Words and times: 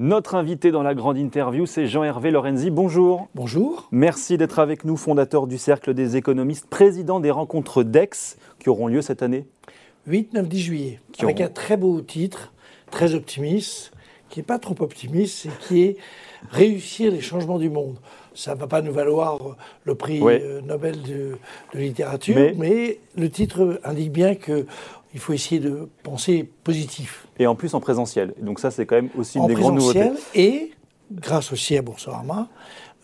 Notre 0.00 0.34
invité 0.34 0.70
dans 0.70 0.82
la 0.82 0.94
grande 0.94 1.18
interview, 1.18 1.66
c'est 1.66 1.86
Jean-Hervé 1.86 2.30
Lorenzi. 2.30 2.70
Bonjour. 2.70 3.28
Bonjour. 3.34 3.86
Merci 3.92 4.38
d'être 4.38 4.58
avec 4.58 4.86
nous, 4.86 4.96
fondateur 4.96 5.46
du 5.46 5.58
Cercle 5.58 5.92
des 5.92 6.16
économistes, 6.16 6.66
président 6.70 7.20
des 7.20 7.30
rencontres 7.30 7.82
d'Aix 7.82 8.38
qui 8.60 8.70
auront 8.70 8.86
lieu 8.86 9.02
cette 9.02 9.22
année. 9.22 9.44
8, 10.06 10.32
9, 10.32 10.48
10 10.48 10.58
juillet. 10.58 11.00
avec 11.18 11.42
un 11.42 11.48
très 11.48 11.76
beau 11.76 12.00
titre, 12.00 12.54
très 12.90 13.14
optimiste, 13.14 13.92
qui 14.30 14.38
n'est 14.38 14.44
pas 14.44 14.58
trop 14.58 14.74
optimiste, 14.80 15.44
et 15.44 15.50
qui 15.68 15.82
est 15.82 15.96
Réussir 16.50 17.12
les 17.12 17.20
changements 17.20 17.58
du 17.58 17.68
monde. 17.68 17.98
Ça 18.34 18.54
ne 18.54 18.60
va 18.60 18.66
pas 18.66 18.80
nous 18.80 18.94
valoir 18.94 19.38
le 19.84 19.94
prix 19.94 20.22
euh, 20.22 20.62
Nobel 20.62 21.02
de, 21.02 21.36
littérature, 21.74 22.36
mais... 22.36 22.54
mais... 22.56 22.98
le 23.18 23.28
titre 23.28 23.78
indique 23.84 24.12
bien 24.12 24.34
que 24.34 24.64
il 25.14 25.20
faut 25.20 25.32
essayer 25.32 25.60
de 25.60 25.88
penser 26.02 26.48
positif. 26.64 27.26
Et 27.38 27.46
en 27.46 27.54
plus 27.54 27.74
en 27.74 27.80
présentiel. 27.80 28.34
Donc 28.40 28.60
ça, 28.60 28.70
c'est 28.70 28.86
quand 28.86 28.96
même 28.96 29.10
aussi 29.18 29.38
une 29.38 29.46
des 29.46 29.54
grandes 29.54 29.76
nouveautés. 29.76 30.10
Et 30.34 30.70
grâce 31.12 31.52
aussi 31.52 31.76
à 31.76 31.82
Boursorama, 31.82 32.48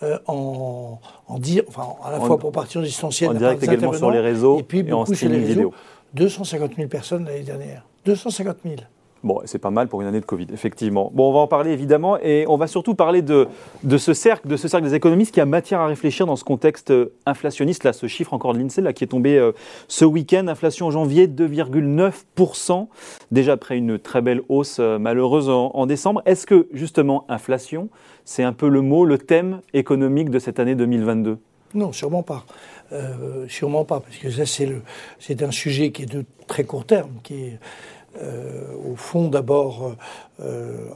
euh, 0.02 0.19
en, 0.27 1.00
en 1.27 1.38
dire, 1.38 1.62
enfin, 1.69 1.87
à 2.05 2.11
la 2.11 2.20
fois 2.20 2.38
pour 2.38 2.52
partir 2.52 2.80
en 2.80 2.84
distanciel, 2.84 3.30
en 3.30 3.34
direct 3.34 3.62
également 3.62 3.92
sur 3.92 4.11
les 4.11 4.20
réseaux 4.20 4.59
et 4.59 4.62
puis 4.62 4.83
beaucoup 4.83 5.14
sur 5.14 5.28
les 5.28 5.38
réseaux. 5.38 5.48
Vidéo. 5.48 5.74
250 6.14 6.77
000 6.77 6.88
personnes 6.88 7.24
l'année 7.24 7.42
dernière. 7.42 7.87
250 8.05 8.59
000. 8.64 8.77
Bon, 9.25 9.41
c'est 9.45 9.59
pas 9.59 9.70
mal 9.70 9.88
pour 9.88 10.02
une 10.02 10.06
année 10.06 10.20
de 10.20 10.27
Covid, 10.27 10.47
effectivement. 10.52 11.11
Bon, 11.15 11.30
on 11.30 11.33
va 11.33 11.41
en 11.41 11.47
parler 11.47 11.73
évidemment 11.73 12.19
et 12.19 12.45
on 12.48 12.56
va 12.56 12.66
surtout 12.66 12.95
parler 12.95 13.23
de, 13.23 13.48
de 13.83 13.98
ce 13.98 14.12
cercle, 14.12 14.47
de 14.47 14.56
ce 14.56 14.69
cercle 14.69 14.87
des 14.87 14.95
économistes 14.95 15.33
qui 15.33 15.41
a 15.41 15.47
matière 15.47 15.80
à 15.80 15.87
réfléchir 15.87 16.27
dans 16.27 16.37
ce 16.37 16.45
contexte 16.45 16.91
euh, 16.91 17.15
inflationniste. 17.25 17.84
Là, 17.84 17.92
ce 17.92 18.06
chiffre 18.06 18.34
encore 18.34 18.52
de 18.52 18.59
l'INSEE 18.59 18.83
là, 18.83 18.92
qui 18.92 19.05
est 19.05 19.09
tombé 19.09 19.39
euh, 19.39 19.52
ce 19.89 20.05
week-end, 20.05 20.47
inflation 20.48 20.87
en 20.87 20.91
janvier 20.91 21.27
2,9%, 21.29 22.89
déjà 23.31 23.53
après 23.53 23.78
une 23.78 23.98
très 23.98 24.20
belle 24.20 24.42
hausse 24.48 24.77
euh, 24.81 24.98
malheureuse 24.98 25.48
en, 25.48 25.87
décembre. 25.87 26.22
Est-ce 26.27 26.47
que 26.47 26.69
justement 26.72 27.25
inflation, 27.28 27.89
c'est 28.25 28.42
un 28.42 28.53
peu 28.53 28.69
le 28.69 28.83
mot, 28.83 29.05
le 29.05 29.19
thème 29.19 29.61
économique 29.72 30.31
de 30.31 30.39
cette 30.39 30.61
année 30.61 30.75
2022 30.75 31.39
Non, 31.75 31.92
sûrement 31.92 32.22
pas. 32.22 32.44
sûrement 33.48 33.84
pas, 33.84 34.00
parce 34.00 34.17
que 34.17 34.31
ça 34.31 34.44
c'est 34.47 35.42
un 35.42 35.50
sujet 35.50 35.91
qui 35.91 36.03
est 36.03 36.12
de 36.12 36.25
très 36.47 36.64
court 36.64 36.84
terme, 36.84 37.11
qui 37.22 37.34
est 37.34 37.53
euh, 37.53 37.56
au 38.84 38.97
fond 38.97 39.28
d'abord 39.28 39.95
euh, 40.41 40.89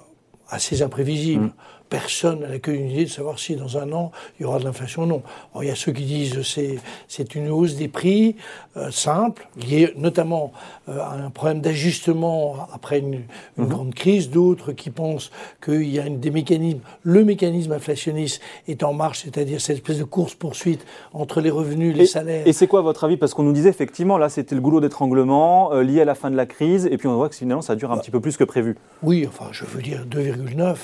assez 0.48 0.82
imprévisible. 0.82 1.46
Mm 1.46 1.52
personne 1.91 2.41
n'a 2.41 2.58
qu'une 2.58 2.88
idée 2.88 3.05
de 3.05 3.10
savoir 3.10 3.38
si 3.38 3.56
dans 3.56 3.77
un 3.77 3.92
an 3.92 4.12
il 4.38 4.44
y 4.44 4.46
aura 4.46 4.60
de 4.60 4.64
l'inflation 4.64 5.02
ou 5.02 5.06
non. 5.06 5.22
il 5.60 5.66
y 5.66 5.70
a 5.70 5.74
ceux 5.74 5.92
qui 5.92 6.05
disent 6.05 6.34
que 6.34 6.42
c'est 6.42 7.34
une 7.34 7.50
hausse 7.50 7.74
des 7.74 7.88
prix 7.88 8.36
euh, 8.77 8.91
simple, 8.92 9.48
liée 9.56 9.92
notamment 9.97 10.52
euh, 10.88 11.00
à 11.00 11.14
un 11.14 11.30
problème 11.30 11.60
d'ajustement 11.60 12.69
après 12.72 13.00
une, 13.00 13.22
mhm. 13.56 13.69
grande 13.69 13.94
crise, 13.94 14.30
d'autres 14.30 14.72
qui 14.72 14.91
pensent 14.91 15.32
qu'il 15.62 15.91
y 15.91 15.98
a 15.98 16.06
une, 16.06 16.20
des 16.20 16.30
mécanismes, 16.30 16.78
le 17.02 17.24
mécanisme 17.24 17.72
inflationniste 17.72 18.41
est 18.69 18.84
en 18.84 18.92
marche, 18.92 19.22
c'est-à-dire 19.25 19.60
cette 19.60 19.78
espèce 19.78 19.98
de 19.98 20.04
course-poursuite 20.04 20.86
entre 21.12 21.41
les 21.41 21.50
revenus, 21.50 21.97
les 21.97 22.06
salaires. 22.06 22.47
Et 22.47 22.52
c'est 22.52 22.69
quoi 22.69 22.80
votre 22.80 23.02
avis? 23.02 23.16
Parce 23.16 23.34
qu'on 23.34 23.42
nous 23.42 23.52
disait 23.52 23.70
effectivement, 23.70 24.16
là 24.16 24.28
c'était 24.28 24.54
le 24.54 24.60
goulot 24.60 24.80
d'étranglement 24.80 25.72
euh, 25.72 25.82
lié 25.82 26.02
à 26.02 26.04
la 26.04 26.14
fin 26.14 26.30
de 26.30 26.36
la 26.36 26.47
crise, 26.47 26.86
et 26.86 26.97
puis 26.97 27.08
on 27.08 27.16
voit 27.16 27.28
que 27.28 27.34
finalement 27.34 27.62
ça 27.62 27.75
dure 27.75 27.91
un 27.91 27.97
bah, 27.97 28.02
petit 28.02 28.12
peu 28.12 28.20
plus 28.20 28.36
que 28.36 28.44
prévu. 28.44 28.77
Oui, 29.02 29.27
enfin 29.27 29.48
je 29.50 29.64
veux 29.64 29.82
dire 29.82 30.06
2,9 30.06 30.77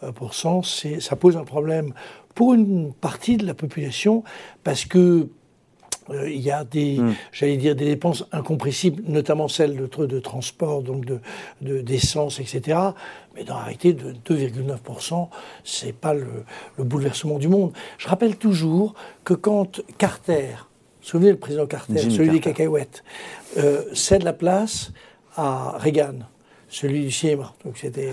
ça 0.00 1.16
pose 1.16 1.36
un 1.36 1.44
problème 1.44 1.92
pour 2.34 2.54
une 2.54 2.92
partie 2.92 3.36
de 3.36 3.46
la 3.46 3.54
population 3.54 4.22
parce 4.62 4.84
que 4.84 5.28
euh, 6.10 6.30
il 6.30 6.40
y 6.40 6.50
a 6.50 6.64
des, 6.64 6.98
hmm. 6.98 7.14
j'allais 7.32 7.56
dire, 7.56 7.74
des 7.74 7.84
dépenses 7.84 8.24
incompressibles, 8.32 9.02
notamment 9.06 9.48
celles 9.48 9.76
de, 9.76 10.06
de 10.06 10.20
transport, 10.20 10.82
donc 10.82 11.04
de, 11.04 11.20
d'essence, 11.60 12.40
etc. 12.40 12.78
Mais 13.34 13.44
dans 13.44 13.56
la 13.56 13.64
réalité, 13.64 13.92
de 13.92 14.12
2,9%, 14.12 15.28
c'est 15.64 15.92
pas 15.92 16.14
le, 16.14 16.44
bouleversement 16.78 17.38
du 17.38 17.48
monde. 17.48 17.72
Je 17.98 18.08
rappelle 18.08 18.36
toujours 18.36 18.94
que 19.24 19.34
quand 19.34 19.80
Carter, 19.98 20.68
souvenez 21.00 21.30
le 21.30 21.38
président 21.38 21.66
Carter, 21.66 21.98
celui 21.98 22.30
des 22.30 22.40
cacahuètes, 22.40 23.04
euh, 23.58 23.82
cède 23.92 24.22
la 24.22 24.32
place 24.32 24.92
à 25.36 25.76
Reagan 25.78 26.20
celui 26.68 27.02
du 27.02 27.10
cinéma. 27.10 27.54
Donc 27.64 27.78
c'était 27.78 28.12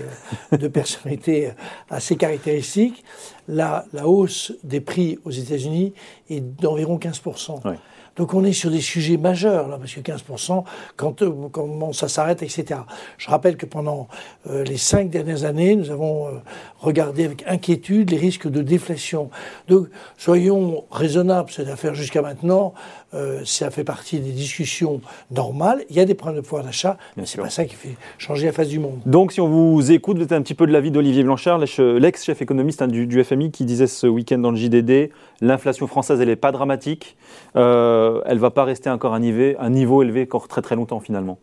euh, 0.52 0.56
deux 0.56 0.70
personnalités 0.70 1.50
assez 1.90 2.16
caractéristiques. 2.16 3.04
La, 3.48 3.84
la 3.92 4.06
hausse 4.08 4.52
des 4.64 4.80
prix 4.80 5.18
aux 5.24 5.30
États-Unis 5.30 5.92
est 6.30 6.40
d'environ 6.40 6.98
15%. 6.98 7.76
Donc 8.16 8.32
on 8.32 8.44
est 8.44 8.52
sur 8.52 8.70
des 8.70 8.80
sujets 8.80 9.18
majeurs, 9.18 9.68
là, 9.68 9.76
parce 9.78 9.92
que 9.92 10.00
15%, 10.00 10.64
quand, 10.96 11.22
euh, 11.22 11.30
comment 11.52 11.92
ça 11.92 12.08
s'arrête, 12.08 12.42
etc. 12.42 12.80
Je 13.18 13.28
rappelle 13.28 13.58
que 13.58 13.66
pendant 13.66 14.08
euh, 14.48 14.64
les 14.64 14.78
cinq 14.78 15.10
dernières 15.10 15.44
années, 15.44 15.76
nous 15.76 15.90
avons 15.90 16.40
regardé 16.78 17.24
avec 17.26 17.44
inquiétude 17.46 18.10
les 18.10 18.16
risques 18.16 18.48
de 18.48 18.62
déflation. 18.62 19.30
Donc 19.68 19.88
soyons 20.16 20.84
raisonnables, 20.90 21.50
cette 21.50 21.68
affaire 21.68 21.94
jusqu'à 21.94 22.22
maintenant, 22.22 22.72
euh, 23.16 23.40
ça 23.44 23.70
fait 23.70 23.84
partie 23.84 24.20
des 24.20 24.32
discussions 24.32 25.00
normales. 25.30 25.84
Il 25.90 25.96
y 25.96 26.00
a 26.00 26.04
des 26.04 26.14
problèmes 26.14 26.40
de 26.40 26.44
pouvoir 26.44 26.64
d'achat, 26.64 26.98
mais 27.16 27.26
ce 27.26 27.36
n'est 27.36 27.42
pas 27.42 27.50
ça 27.50 27.64
qui 27.64 27.74
fait 27.74 27.96
changer 28.18 28.46
la 28.46 28.52
face 28.52 28.68
du 28.68 28.78
monde. 28.78 29.00
Donc, 29.06 29.32
si 29.32 29.40
on 29.40 29.48
vous 29.48 29.90
écoute, 29.90 30.18
vous 30.18 30.22
êtes 30.22 30.32
un 30.32 30.42
petit 30.42 30.54
peu 30.54 30.66
de 30.66 30.72
l'avis 30.72 30.90
d'Olivier 30.90 31.22
Blanchard, 31.22 31.58
l'ex-chef 31.58 32.42
économiste 32.42 32.82
hein, 32.82 32.88
du, 32.88 33.24
FMI, 33.24 33.50
qui 33.50 33.64
disait 33.64 33.86
ce 33.86 34.06
week-end 34.06 34.38
dans 34.38 34.50
le 34.50 34.56
JDD 34.56 35.10
l'inflation 35.40 35.86
française, 35.86 36.20
elle 36.20 36.28
n'est 36.28 36.36
pas 36.36 36.52
dramatique. 36.52 37.16
Euh, 37.56 38.20
elle 38.26 38.36
ne 38.36 38.40
va 38.40 38.50
pas 38.50 38.64
rester 38.64 38.90
encore 38.90 39.14
à 39.14 39.16
un 39.16 39.70
niveau 39.70 40.02
élevé 40.02 40.22
encore 40.22 40.48
très 40.48 40.62
très 40.62 40.76
longtemps 40.76 41.00
finalement. 41.00 41.38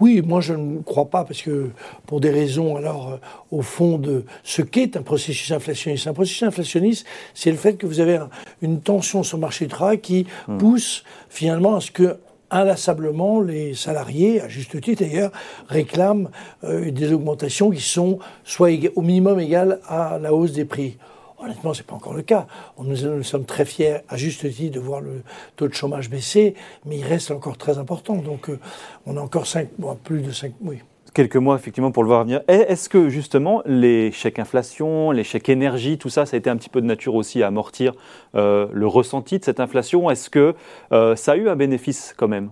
Oui, 0.00 0.22
moi 0.24 0.40
je 0.40 0.52
ne 0.54 0.82
crois 0.82 1.06
pas, 1.06 1.24
parce 1.24 1.42
que 1.42 1.70
pour 2.06 2.20
des 2.20 2.30
raisons, 2.30 2.76
alors, 2.76 3.12
euh, 3.12 3.16
au 3.50 3.62
fond 3.62 3.98
de 3.98 4.24
ce 4.44 4.62
qu'est 4.62 4.96
un 4.96 5.02
processus 5.02 5.50
inflationniste. 5.52 6.06
Un 6.06 6.12
processus 6.12 6.42
inflationniste, 6.42 7.06
c'est 7.34 7.50
le 7.50 7.56
fait 7.56 7.74
que 7.74 7.86
vous 7.86 8.00
avez 8.00 8.18
une 8.60 8.80
tension 8.80 9.22
sur 9.22 9.38
le 9.38 9.40
marché 9.40 9.64
du 9.64 9.70
travail 9.70 10.00
qui 10.00 10.26
hmm. 10.48 10.58
pousse 10.58 11.04
finalement 11.30 11.76
à 11.76 11.80
ce 11.80 11.90
que 11.90 12.18
inlassablement, 12.50 13.40
les 13.40 13.74
salariés, 13.74 14.40
à 14.40 14.48
juste 14.48 14.80
titre 14.80 15.02
d'ailleurs, 15.02 15.32
réclament 15.68 16.30
euh, 16.64 16.90
des 16.90 17.12
augmentations 17.12 17.70
qui 17.70 17.80
sont 17.80 18.18
soit 18.44 18.70
au 18.94 19.02
minimum 19.02 19.40
égales 19.40 19.80
à 19.88 20.18
la 20.20 20.32
hausse 20.32 20.52
des 20.52 20.64
prix. 20.64 20.96
Honnêtement, 21.38 21.74
ce 21.74 21.80
n'est 21.82 21.86
pas 21.86 21.94
encore 21.94 22.14
le 22.14 22.22
cas. 22.22 22.46
Nous, 22.82 23.22
sommes 23.22 23.44
très 23.44 23.64
fiers, 23.64 23.98
à 24.08 24.16
juste 24.16 24.50
titre, 24.50 24.74
de 24.74 24.80
voir 24.80 25.00
le 25.00 25.22
taux 25.56 25.68
de 25.68 25.74
chômage 25.74 26.08
baisser, 26.08 26.54
mais 26.84 26.98
il 26.98 27.04
reste 27.04 27.30
encore 27.30 27.58
très 27.58 27.78
important. 27.78 28.16
Donc, 28.16 28.48
euh, 28.48 28.58
on 29.04 29.16
a 29.16 29.20
encore 29.20 29.46
5 29.46 29.78
mois, 29.78 29.96
plus 30.02 30.22
de 30.22 30.30
5 30.30 30.52
oui. 30.62 30.78
Quelques 31.12 31.36
mois, 31.36 31.56
effectivement, 31.56 31.92
pour 31.92 32.02
le 32.02 32.08
voir 32.08 32.24
venir. 32.24 32.42
Est-ce 32.48 32.88
que, 32.88 33.08
justement, 33.08 33.62
les 33.64 34.12
chèques 34.12 34.38
inflation, 34.38 35.12
les 35.12 35.24
chèques 35.24 35.48
énergie, 35.48 35.96
tout 35.98 36.10
ça, 36.10 36.26
ça 36.26 36.36
a 36.36 36.38
été 36.38 36.50
un 36.50 36.56
petit 36.56 36.68
peu 36.68 36.80
de 36.80 36.86
nature 36.86 37.14
aussi 37.14 37.42
à 37.42 37.46
amortir 37.46 37.94
euh, 38.34 38.68
le 38.72 38.86
ressenti 38.86 39.38
de 39.38 39.44
cette 39.44 39.60
inflation? 39.60 40.10
Est-ce 40.10 40.28
que 40.28 40.54
euh, 40.92 41.16
ça 41.16 41.32
a 41.32 41.36
eu 41.36 41.48
un 41.48 41.56
bénéfice 41.56 42.14
quand 42.16 42.28
même? 42.28 42.50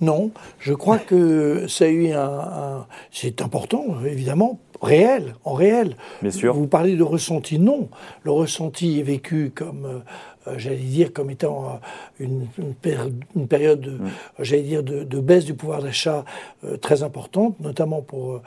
Non, 0.00 0.30
je 0.58 0.72
crois 0.72 0.98
que 0.98 1.66
ça 1.68 1.84
a 1.84 1.88
eu 1.88 2.12
un, 2.12 2.86
c'est 3.10 3.42
important 3.42 3.84
évidemment 4.04 4.58
réel, 4.84 5.34
en 5.44 5.54
réel. 5.54 5.96
Bien 6.22 6.30
sûr. 6.30 6.54
Vous 6.54 6.66
parlez 6.66 6.96
de 6.96 7.02
ressenti, 7.02 7.58
non. 7.58 7.88
Le 8.22 8.30
ressenti 8.30 9.00
est 9.00 9.02
vécu 9.02 9.50
comme, 9.54 9.84
euh, 9.84 10.50
euh, 10.50 10.54
j'allais 10.58 10.76
dire, 10.76 11.12
comme 11.12 11.30
étant 11.30 11.64
euh, 11.64 12.24
une, 12.24 12.46
une, 12.58 12.74
période, 13.46 13.86
mm. 13.86 14.08
j'allais 14.40 14.62
dire, 14.62 14.82
de, 14.82 15.20
baisse 15.20 15.44
du 15.44 15.54
pouvoir 15.54 15.82
d'achat 15.82 16.24
très 16.80 17.02
importante, 17.02 17.58
notamment 17.60 18.02
pour 18.02 18.42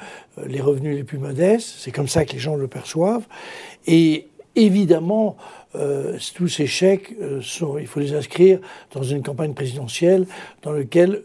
les 0.45 0.61
revenus 0.61 0.95
les 0.95 1.03
plus 1.03 1.17
modestes. 1.17 1.75
C'est 1.79 1.91
comme 1.91 2.07
ça 2.07 2.25
que 2.25 2.33
les 2.33 2.39
gens 2.39 2.55
le 2.55 2.67
perçoivent. 2.67 3.25
Et 3.87 4.27
évidemment, 4.55 5.37
tous 6.35 6.47
ces 6.47 6.65
chèques, 6.65 7.15
sont, 7.41 7.77
il 7.77 7.87
faut 7.87 7.99
les 7.99 8.13
inscrire 8.13 8.59
dans 8.93 9.03
une 9.03 9.21
campagne 9.21 9.53
présidentielle 9.53 10.25
dans 10.63 10.71
laquelle 10.71 11.21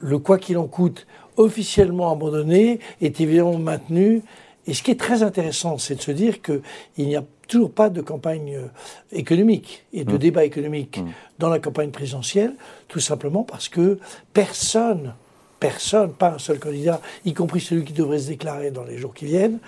le 0.00 0.18
quoi 0.18 0.38
qu'il 0.38 0.58
en 0.58 0.66
coûte 0.66 1.06
officiellement 1.36 2.10
abandonné 2.12 2.80
est 3.00 3.20
évidemment 3.20 3.58
maintenu. 3.58 4.22
Et 4.66 4.74
ce 4.74 4.82
qui 4.82 4.90
est 4.90 5.00
très 5.00 5.22
intéressant, 5.22 5.78
c'est 5.78 5.96
de 5.96 6.02
se 6.02 6.12
dire 6.12 6.40
qu'il 6.42 6.60
n'y 6.98 7.16
a 7.16 7.24
toujours 7.48 7.72
pas 7.72 7.90
de 7.90 8.00
campagne 8.00 8.54
euh, 8.54 8.68
économique 9.10 9.84
et 9.92 10.04
de 10.04 10.14
mmh. 10.14 10.18
débat 10.18 10.44
économique 10.44 10.98
mmh. 10.98 11.10
dans 11.38 11.48
la 11.48 11.58
campagne 11.58 11.90
présidentielle, 11.90 12.54
tout 12.88 13.00
simplement 13.00 13.42
parce 13.42 13.68
que 13.68 13.98
personne, 14.32 15.14
personne, 15.58 16.12
pas 16.12 16.34
un 16.34 16.38
seul 16.38 16.58
candidat, 16.58 17.00
y 17.24 17.34
compris 17.34 17.60
celui 17.60 17.84
qui 17.84 17.92
devrait 17.92 18.20
se 18.20 18.28
déclarer 18.28 18.70
dans 18.70 18.84
les 18.84 18.98
jours 18.98 19.12
qui 19.12 19.26
viennent, 19.26 19.58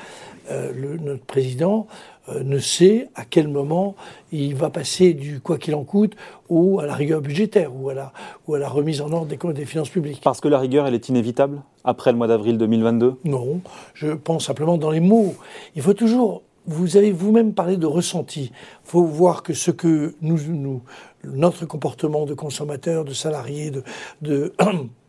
euh, 0.51 0.73
le, 0.73 0.97
notre 0.97 1.25
président, 1.25 1.87
euh, 1.91 2.14
ne 2.43 2.59
sait 2.59 3.09
à 3.15 3.25
quel 3.25 3.49
moment 3.49 3.97
il 4.33 4.55
va 4.55 4.71
passer 4.71 5.13
du 5.15 5.41
quoi 5.41 5.59
qu'il 5.59 5.75
en 5.75 5.85
coûte 5.85 6.15
ou 6.49 6.81
à 6.81 6.87
la 6.87 6.95
rigueur 6.95 7.21
budgétaire 7.21 7.71
ou 7.75 7.91
à 7.91 7.95
la, 7.95 8.13
ou 8.47 8.55
à 8.55 8.59
la 8.59 8.69
remise 8.69 9.01
en 9.01 9.13
ordre 9.13 9.27
des, 9.27 9.39
des 9.53 9.67
finances 9.67 9.91
publiques. 9.91 10.21
Parce 10.25 10.41
que 10.41 10.49
la 10.49 10.59
rigueur, 10.59 10.87
elle 10.87 10.95
est 10.95 11.09
inévitable 11.09 11.63
après 11.85 12.13
le 12.13 12.19
mois 12.19 12.27
d'avril 12.27 12.57
2022 12.57 13.17
Non, 13.25 13.61
je 13.93 14.13
pense 14.13 14.47
simplement 14.47 14.79
dans 14.79 14.91
les 14.91 15.01
mots. 15.01 15.35
Il 15.77 15.83
faut 15.83 15.95
toujours 15.95 16.43
vous 16.67 16.97
avez 16.97 17.13
vous-même 17.13 17.53
parlé 17.53 17.77
de 17.77 17.87
ressenti. 17.87 18.51
Il 18.53 18.89
faut 18.91 19.05
voir 19.05 19.43
que 19.43 19.53
ce 19.53 19.71
que 19.71 20.15
nous, 20.23 20.39
nous, 20.49 20.83
notre 21.25 21.67
comportement 21.67 22.25
de 22.25 22.35
consommateur, 22.35 23.05
de 23.05 23.13
salarié, 23.13 23.71
de, 23.71 23.83
de 24.23 24.55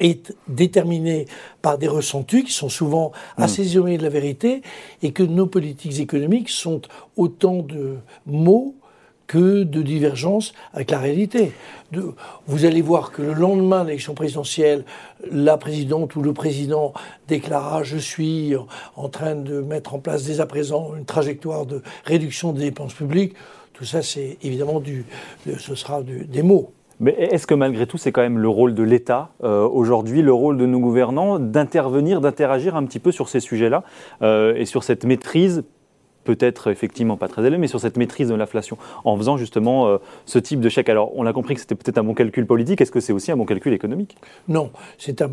est 0.00 0.34
déterminé 0.48 1.26
par 1.62 1.78
des 1.78 1.88
ressentis 1.88 2.44
qui 2.44 2.52
sont 2.52 2.68
souvent 2.68 3.12
hmm. 3.36 3.42
assez 3.42 3.72
éloignés 3.72 3.98
de 3.98 4.02
la 4.02 4.08
vérité 4.08 4.62
et 5.02 5.12
que 5.12 5.22
nos 5.22 5.46
politiques 5.46 6.00
économiques 6.00 6.48
sont 6.48 6.82
autant 7.16 7.62
de 7.62 7.96
mots 8.26 8.74
que 9.28 9.62
de 9.62 9.82
divergences 9.82 10.54
avec 10.72 10.90
la 10.90 10.98
réalité. 10.98 11.52
vous 12.46 12.64
allez 12.64 12.80
voir 12.80 13.12
que 13.12 13.22
le 13.22 13.34
lendemain 13.34 13.82
de 13.82 13.88
l'élection 13.88 14.14
présidentielle, 14.14 14.84
la 15.30 15.58
présidente 15.58 16.16
ou 16.16 16.22
le 16.22 16.32
président 16.32 16.94
déclara 17.28 17.82
Je 17.82 17.98
suis 17.98 18.54
en 18.96 19.08
train 19.10 19.34
de 19.34 19.60
mettre 19.60 19.94
en 19.94 19.98
place 19.98 20.24
dès 20.24 20.40
à 20.40 20.46
présent 20.46 20.94
une 20.96 21.04
trajectoire 21.04 21.66
de 21.66 21.82
réduction 22.04 22.52
des 22.52 22.62
dépenses 22.62 22.94
publiques. 22.94 23.34
Tout 23.74 23.84
ça, 23.84 24.02
c'est 24.02 24.38
évidemment 24.42 24.80
du, 24.80 25.04
ce 25.58 25.74
sera 25.74 26.02
des 26.02 26.42
mots. 26.42 26.72
Mais 27.00 27.12
est-ce 27.12 27.46
que 27.46 27.54
malgré 27.54 27.86
tout, 27.86 27.98
c'est 27.98 28.12
quand 28.12 28.22
même 28.22 28.38
le 28.38 28.48
rôle 28.48 28.74
de 28.74 28.82
l'État 28.82 29.30
euh, 29.44 29.66
aujourd'hui, 29.68 30.22
le 30.22 30.32
rôle 30.32 30.56
de 30.58 30.66
nos 30.66 30.80
gouvernants, 30.80 31.38
d'intervenir, 31.38 32.20
d'interagir 32.20 32.76
un 32.76 32.84
petit 32.84 32.98
peu 32.98 33.12
sur 33.12 33.28
ces 33.28 33.40
sujets-là 33.40 33.84
euh, 34.22 34.54
et 34.56 34.64
sur 34.64 34.82
cette 34.82 35.04
maîtrise 35.04 35.64
peut-être 36.24 36.70
effectivement 36.70 37.16
pas 37.16 37.26
très 37.26 37.42
élevée, 37.42 37.56
mais 37.56 37.68
sur 37.68 37.80
cette 37.80 37.96
maîtrise 37.96 38.28
de 38.28 38.34
l'inflation, 38.34 38.76
en 39.04 39.16
faisant 39.16 39.38
justement 39.38 39.88
euh, 39.88 39.96
ce 40.26 40.38
type 40.38 40.60
de 40.60 40.68
chèque? 40.68 40.90
Alors, 40.90 41.16
on 41.16 41.24
a 41.24 41.32
compris 41.32 41.54
que 41.54 41.60
c'était 41.60 41.74
peut-être 41.74 41.96
un 41.96 42.04
bon 42.04 42.12
calcul 42.12 42.44
politique. 42.44 42.82
Est-ce 42.82 42.92
que 42.92 43.00
c'est 43.00 43.14
aussi 43.14 43.32
un 43.32 43.36
bon 43.38 43.46
calcul 43.46 43.72
économique? 43.72 44.18
Non, 44.46 44.70
c'est 44.98 45.22
un, 45.22 45.30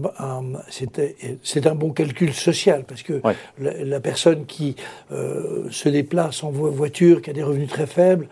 c'est 1.44 1.68
un 1.68 1.76
bon 1.76 1.92
calcul 1.92 2.32
social, 2.32 2.86
parce 2.88 3.04
que 3.04 3.22
la, 3.60 4.00
personne 4.00 4.46
qui 4.46 4.78
se 5.10 5.90
déplace 5.90 6.46
en 6.46 6.52
voiture, 6.52 7.22
qui 7.22 7.30
a 7.30 7.34
des 7.34 7.44
revenus 7.44 7.68
très 7.68 7.88
faibles, 7.88 8.30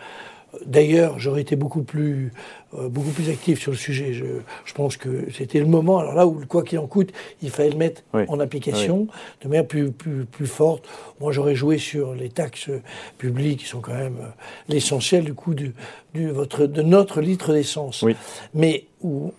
D'ailleurs, 0.66 1.18
j'aurais 1.18 1.42
été 1.42 1.56
beaucoup 1.56 1.82
plus, 1.82 2.32
euh, 2.78 2.88
beaucoup 2.88 3.10
plus 3.10 3.30
actif 3.30 3.60
sur 3.60 3.72
le 3.72 3.78
sujet. 3.78 4.14
Je, 4.14 4.26
je 4.66 4.74
pense 4.74 4.98
que 4.98 5.28
c'était 5.32 5.60
le 5.60 5.66
moment, 5.66 5.98
alors 5.98 6.14
là 6.14 6.28
où, 6.28 6.46
quoi 6.48 6.64
qu'il 6.64 6.78
en 6.78 6.86
coûte, 6.86 7.12
il 7.42 7.50
fallait 7.50 7.72
le 7.72 7.78
mettre 7.78 8.04
en 8.14 8.40
application 8.40 9.08
de 9.42 9.48
manière 9.48 9.66
plus, 9.66 9.92
plus, 9.92 10.26
plus 10.26 10.46
forte. 10.46 10.88
Moi, 11.20 11.32
j'aurais 11.32 11.56
joué 11.56 11.80
sur 11.80 12.14
les 12.14 12.30
taxes 12.30 12.70
publiques, 13.18 13.62
qui 13.62 13.66
sont 13.66 13.82
quand 13.82 13.96
même 13.96 14.18
euh, 14.22 14.28
l'essentiel 14.70 15.24
du 15.24 15.34
coût 15.34 15.56
du, 15.56 15.74
du, 16.14 16.30
votre, 16.30 16.68
de 16.68 16.82
notre 16.84 17.20
litre 17.20 17.52
d'essence. 17.52 18.06
Mais 18.54 18.86
où, 19.02 19.34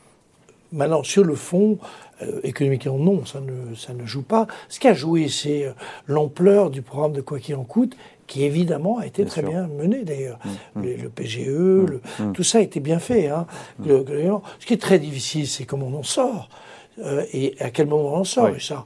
maintenant, 0.73 1.05
sur 1.05 1.23
le 1.23 1.37
fond, 1.37 1.79
euh, 2.23 2.41
économiquement, 2.43 2.99
non, 2.99 3.25
ça 3.25 3.41
ne, 3.41 3.75
ça 3.77 3.93
ne 3.95 4.05
joue 4.05 4.23
pas. 4.23 4.47
Ce 4.69 4.81
qui 4.81 4.89
a 4.89 4.95
joué, 4.95 5.29
c'est 5.29 5.73
l'ampleur 6.07 6.71
du 6.71 6.83
programme 6.83 7.13
de 7.13 7.21
quoi 7.21 7.39
qu'il 7.39 7.55
en 7.55 7.65
coûte 7.65 7.97
qui 8.27 8.45
évidemment 8.45 8.99
a 8.99 9.07
été 9.07 9.25
très 9.25 9.43
bien 9.43 9.67
mené 9.67 10.05
d'ailleurs. 10.05 10.39
Mmh, 10.45 10.81
mmh. 10.81 10.83
Le, 11.03 11.09
PGE, 11.09 11.49
mmh, 12.21 12.33
tout 12.33 12.43
ça 12.43 12.59
a 12.59 12.61
été 12.61 12.81
bien 12.81 12.99
fait. 12.99 13.29
Hein. 13.29 13.47
ce 13.85 14.67
qui 14.67 14.75
est 14.75 14.81
très 14.81 14.99
difficile, 14.99 15.47
c'est 15.47 15.65
comment 15.65 15.87
on 15.87 15.99
en 15.99 16.03
sort 16.03 16.49
euh, 16.99 17.25
et 17.33 17.55
à 17.61 17.71
quel 17.71 17.87
moment 17.87 18.15
on 18.15 18.19
en 18.19 18.25
sort. 18.25 18.49
Et 18.49 18.61
ça, 18.61 18.85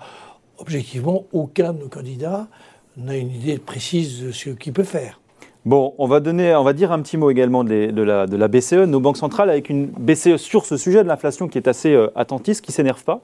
objectivement, 0.58 1.24
aucun 1.32 1.72
de 1.72 1.80
nos 1.80 1.88
candidats 1.88 2.48
n'a 2.96 3.16
une 3.16 3.30
idée 3.30 3.58
précise 3.58 4.22
de 4.22 4.32
ce 4.32 4.50
qu'il 4.50 4.72
peut 4.72 4.84
faire. 4.84 5.20
Bon, 5.68 5.92
on 5.98 6.06
va, 6.06 6.20
donner, 6.20 6.54
on 6.54 6.64
va 6.64 6.72
dire 6.72 6.92
un 6.92 7.02
petit 7.02 7.18
mot 7.18 7.28
également 7.28 7.62
de, 7.62 7.92
la, 8.02 8.26
de 8.26 8.36
la, 8.38 8.48
BCE, 8.48 8.86
nos 8.86 9.00
banques 9.00 9.18
centrales, 9.18 9.50
avec 9.50 9.68
une 9.68 9.84
BCE 9.84 10.38
sur 10.38 10.64
ce 10.64 10.78
sujet 10.78 11.02
de 11.02 11.08
l'inflation 11.08 11.46
qui 11.46 11.58
est 11.58 11.68
assez 11.68 11.92
euh, 11.92 12.08
attentiste, 12.14 12.64
qui 12.64 12.70
ne 12.70 12.74
s'énerve 12.76 13.04
pas, 13.04 13.20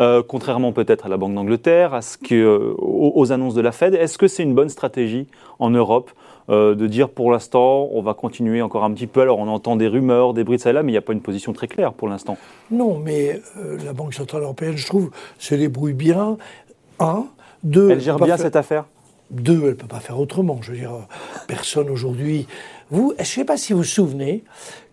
euh, 0.00 0.20
contrairement 0.26 0.72
peut-être 0.72 1.06
à 1.06 1.08
la 1.08 1.18
Banque 1.18 1.34
d'Angleterre, 1.34 1.94
à 1.94 2.02
ce 2.02 2.18
que, 2.18 2.34
euh, 2.34 2.74
aux, 2.78 3.30
annonces 3.30 3.54
de 3.54 3.60
la 3.60 3.70
Fed. 3.70 3.94
Est-ce 3.94 4.18
que 4.18 4.26
c'est 4.26 4.42
une 4.42 4.56
bonne 4.56 4.70
stratégie 4.70 5.28
en 5.60 5.70
Europe 5.70 6.10
de 6.48 6.86
dire 6.88 7.10
pour 7.10 7.30
l'instant, 7.30 7.88
on 7.92 8.02
va 8.02 8.12
continuer 8.12 8.60
encore 8.60 8.82
un 8.82 8.92
petit 8.92 9.06
peu? 9.06 9.20
Alors 9.20 9.38
on 9.38 9.46
entend 9.46 9.76
des 9.76 9.86
rumeurs, 9.86 10.34
des 10.34 10.42
bruits 10.42 10.56
de 10.56 10.62
ça 10.62 10.72
là, 10.72 10.82
mais 10.82 10.90
il 10.90 10.94
n'y 10.94 10.98
a 10.98 11.02
pas 11.02 11.12
une 11.12 11.22
position 11.22 11.52
très 11.52 11.68
claire 11.68 11.92
pour 11.92 12.08
l'instant. 12.08 12.36
Non, 12.72 12.98
mais 12.98 13.40
la 13.84 13.92
Banque 13.92 14.14
Centrale 14.14 14.42
Européenne, 14.42 14.76
je 14.76 14.86
trouve, 14.86 15.10
se 15.38 15.54
débrouille 15.54 15.94
bien. 15.94 16.38
Un, 16.98 17.26
deux. 17.62 17.88
Elle 17.92 18.00
gère 18.00 18.18
bien 18.18 18.36
cette 18.36 18.56
affaire? 18.56 18.84
Deux, 19.34 19.60
elle 19.62 19.68
ne 19.70 19.72
peut 19.74 19.86
pas 19.86 20.00
faire 20.00 20.18
autrement. 20.18 20.58
Je 20.62 20.72
veux 20.72 20.78
dire, 20.78 21.06
personne 21.46 21.90
aujourd'hui. 21.90 22.46
Vous, 22.90 23.12
je 23.16 23.22
ne 23.22 23.26
sais 23.26 23.44
pas 23.44 23.56
si 23.56 23.72
vous 23.72 23.80
vous 23.80 23.84
souvenez 23.84 24.44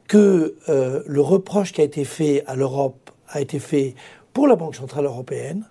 que 0.08 0.56
euh, 0.70 1.04
le 1.06 1.22
reproche 1.22 1.72
qui 1.72 1.82
a 1.82 1.84
été 1.84 2.04
fait 2.04 2.44
à 2.48 2.56
l'Europe 2.56 3.12
a 3.30 3.42
été 3.42 3.60
fait 3.60 3.96
pour 4.34 4.48
la 4.48 4.56
Banque 4.56 4.76
Centrale 4.76 5.06
Européenne, 5.06 5.66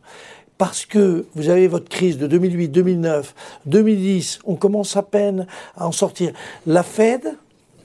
parce 0.58 0.84
que 0.84 1.26
vous 1.34 1.48
avez 1.48 1.68
votre 1.68 1.88
crise 1.88 2.18
de 2.18 2.26
2008, 2.26 2.68
2009, 2.68 3.34
2010, 3.66 4.40
on 4.44 4.56
commence 4.56 4.96
à 4.96 5.02
peine 5.02 5.46
à 5.76 5.86
en 5.86 5.92
sortir. 5.92 6.32
La 6.66 6.82
Fed, 6.82 7.36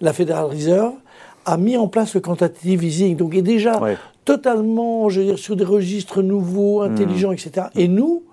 la 0.02 0.12
Federal 0.12 0.46
Reserve, 0.46 0.94
a 1.46 1.58
mis 1.58 1.78
en 1.78 1.88
place 1.88 2.16
le 2.16 2.22
quantitative 2.22 2.84
easing, 2.84 3.16
donc 3.16 3.36
est 3.36 3.42
déjà 3.42 3.80
totalement, 4.26 5.10
je 5.10 5.22
veux 5.22 5.26
dire, 5.28 5.40
sur 5.40 5.56
des 5.56 5.64
registres 5.64 6.22
nouveaux, 6.22 6.82
intelligents, 6.82 7.32
mmh. 7.32 7.34
etc. 7.48 7.68
Et 7.76 7.88
nous, 7.88 8.24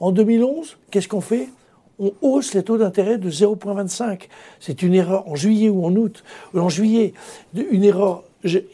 en 0.00 0.12
2011, 0.12 0.76
qu'est-ce 0.90 1.08
qu'on 1.08 1.20
fait? 1.20 1.48
On 1.98 2.12
hausse 2.20 2.54
les 2.54 2.62
taux 2.62 2.78
d'intérêt 2.78 3.18
de 3.18 3.30
0,25. 3.30 4.22
C'est 4.60 4.82
une 4.82 4.94
erreur 4.94 5.28
en 5.28 5.34
juillet 5.34 5.68
ou 5.68 5.84
en 5.84 5.94
août, 5.94 6.24
ou 6.54 6.60
en 6.60 6.68
juillet, 6.68 7.14
une 7.54 7.84
erreur 7.84 8.22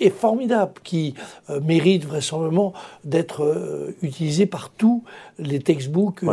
est 0.00 0.10
formidable 0.10 0.72
qui 0.82 1.14
euh, 1.50 1.60
mérite 1.60 2.04
vraisemblablement 2.04 2.72
d'être 3.04 3.44
euh, 3.44 3.96
utilisée 4.02 4.46
par 4.46 4.70
tous 4.70 5.02
les 5.38 5.60
textbooks 5.60 6.24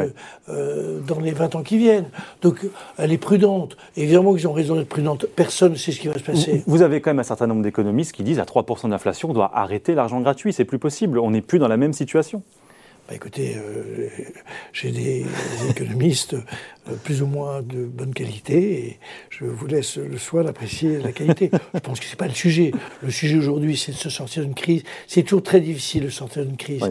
euh, 0.49 0.99
dans 1.01 1.19
les 1.19 1.31
20 1.31 1.55
ans 1.55 1.63
qui 1.63 1.77
viennent. 1.77 2.09
Donc 2.41 2.65
elle 2.97 3.11
est 3.11 3.17
prudente. 3.17 3.77
Évidemment 3.95 4.33
qu'ils 4.33 4.47
ont 4.47 4.53
raison 4.53 4.75
d'être 4.75 4.89
prudente. 4.89 5.25
Personne 5.25 5.73
ne 5.73 5.77
sait 5.77 5.91
ce 5.91 5.99
qui 5.99 6.07
va 6.07 6.15
se 6.15 6.23
passer. 6.23 6.63
Vous 6.67 6.81
avez 6.81 7.01
quand 7.01 7.11
même 7.11 7.19
un 7.19 7.23
certain 7.23 7.47
nombre 7.47 7.61
d'économistes 7.61 8.11
qui 8.11 8.23
disent 8.23 8.39
à 8.39 8.45
3% 8.45 8.89
d'inflation, 8.89 9.29
on 9.29 9.33
doit 9.33 9.51
arrêter 9.53 9.95
l'argent 9.95 10.19
gratuit. 10.21 10.53
C'est 10.53 10.65
plus 10.65 10.79
possible. 10.79 11.19
On 11.19 11.31
n'est 11.31 11.41
plus 11.41 11.59
dans 11.59 11.67
la 11.67 11.77
même 11.77 11.93
situation. 11.93 12.43
Bah, 13.09 13.15
écoutez, 13.15 13.55
euh, 13.57 14.07
j'ai 14.71 14.91
des, 14.91 15.25
économistes 15.67 16.35
euh, 16.35 16.41
plus 17.03 17.21
ou 17.21 17.27
moins 17.27 17.61
de 17.61 17.85
bonne 17.85 18.13
qualité 18.13 18.85
et 18.85 18.99
je 19.29 19.45
vous 19.45 19.67
laisse 19.67 19.97
le 19.97 20.17
soin 20.17 20.43
d'apprécier 20.43 20.99
la 20.99 21.11
qualité. 21.11 21.51
je 21.73 21.79
pense 21.79 21.99
que 21.99 22.05
ce 22.05 22.11
n'est 22.11 22.17
pas 22.17 22.27
le 22.27 22.33
sujet. 22.33 22.71
Le 23.01 23.11
sujet 23.11 23.37
aujourd'hui, 23.37 23.77
c'est 23.77 23.91
de 23.91 23.97
se 23.97 24.09
sortir 24.09 24.43
d'une 24.43 24.53
crise. 24.53 24.83
C'est 25.07 25.23
toujours 25.23 25.43
très 25.43 25.61
difficile 25.61 26.03
de 26.03 26.09
sortir 26.09 26.45
d'une 26.45 26.57
crise. 26.57 26.83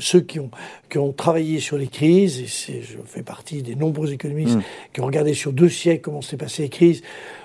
ceux 0.00 0.20
qui 0.20 0.40
ont, 0.40 0.50
qui 0.90 0.98
ont 0.98 1.12
travaillé 1.12 1.60
sur 1.60 1.78
les 1.78 1.88
crises, 1.88 2.40
et 2.70 2.82
je 2.82 2.98
fais 3.04 3.22
partie 3.22 3.62
des 3.62 3.74
nombreux 3.74 4.12
économistes 4.12 4.56
mm. 4.56 4.62
qui 4.92 5.00
ont 5.00 5.06
regardé 5.06 5.34
sur 5.34 5.52
deux 5.52 5.68
siècles 5.68 6.02
comment 6.02 6.22
s'est 6.22 6.36
passé 6.36 6.62
les 6.62 6.68
crises, 6.68 7.02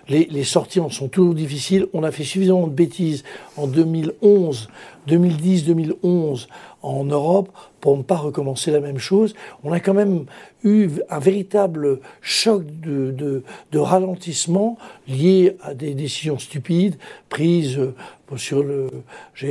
les, 0.09 0.25
les, 0.31 0.43
sorties 0.43 0.79
en 0.79 0.89
sont 0.89 1.09
toujours 1.09 1.33
difficiles. 1.33 1.87
On 1.93 2.03
a 2.03 2.11
fait 2.11 2.23
suffisamment 2.23 2.67
de 2.67 2.73
bêtises 2.73 3.23
en 3.57 3.67
2011, 3.67 4.69
2010, 5.07 5.65
2011 5.65 6.47
en 6.81 7.03
Europe 7.03 7.49
pour 7.81 7.97
ne 7.97 8.03
pas 8.03 8.15
recommencer 8.15 8.71
la 8.71 8.79
même 8.79 8.97
chose. 8.97 9.33
On 9.63 9.71
a 9.71 9.79
quand 9.79 9.93
même 9.93 10.25
eu 10.67 10.89
un 11.09 11.19
véritable 11.19 11.99
choc 12.21 12.63
de, 12.65 13.43
ralentissement 13.73 14.77
lié 15.07 15.57
à 15.61 15.73
des 15.73 15.93
décisions 15.93 16.39
stupides 16.39 16.97
prises 17.29 17.77
euh, 17.77 17.93
sur, 18.35 18.63
le, 18.63 18.89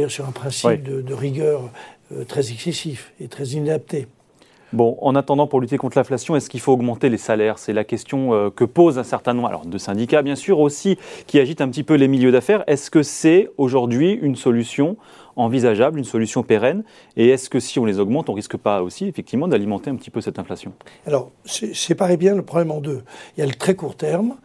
sur 0.08 0.26
un 0.26 0.32
principe 0.32 0.82
de, 0.82 1.14
rigueur 1.14 1.70
euh, 2.12 2.25
très 2.25 2.50
excessif 2.50 3.12
et 3.20 3.28
très 3.28 3.44
inadapté. 3.44 4.06
Bon, 4.73 4.99
en 5.00 5.14
attendant, 5.14 5.46
pour 5.46 5.61
lutter 5.61 5.78
contre 5.78 5.96
l'inflation, 5.96 6.35
est-ce 6.35 6.50
qu'il 6.50 6.61
faut 6.61 6.73
augmenter 6.73 7.08
les 7.08 7.18
salaires? 7.18 7.58
C'est 7.58 7.73
la 7.73 7.85
question 7.85 8.35
euh, 8.35 8.50
que 8.50 8.64
pose 8.64 8.99
un 8.99 9.04
certain 9.04 9.32
nombre 9.32 9.49
alors, 9.49 9.64
de 9.64 9.78
syndicats, 9.78 10.23
bien 10.23 10.35
sûr, 10.35 10.58
aussi, 10.58 10.99
qui 11.26 11.38
agitent 11.38 11.61
un 11.61 11.68
petit 11.68 11.85
peu 11.85 11.94
les 11.94 12.08
milieux 12.08 12.32
d'affaires. 12.32 12.64
Est-ce 12.66 12.90
que 12.90 13.02
c'est 13.02 13.49
aujourd'hui 13.58 14.12
une 14.12 14.35
solution 14.35 14.96
envisageable, 15.37 15.99
une 15.99 16.05
solution 16.05 16.43
pérenne 16.43 16.83
Et 17.16 17.28
est-ce 17.28 17.49
que 17.49 17.61
si 17.61 17.78
on 17.78 17.85
les 17.85 18.00
augmente, 18.00 18.28
on 18.28 18.33
risque 18.33 18.57
pas 18.57 18.83
aussi, 18.83 19.07
effectivement, 19.07 19.49
d'alimenter 19.49 19.90
un 19.90 19.97
petit 19.97 20.11
peu 20.11 20.21
cette 20.21 20.38
inflation? 20.38 20.73
Alors, 21.07 21.31
séparez 21.45 22.16
bien 22.16 22.35
le 22.35 22.43
problème 22.43 22.71
en 22.71 22.81
deux. 22.81 23.02
Il 23.37 23.40
y 23.40 23.43
a 23.43 23.47
le 23.47 23.55
très 23.55 23.75
court 23.75 23.97
terme, 23.97 24.37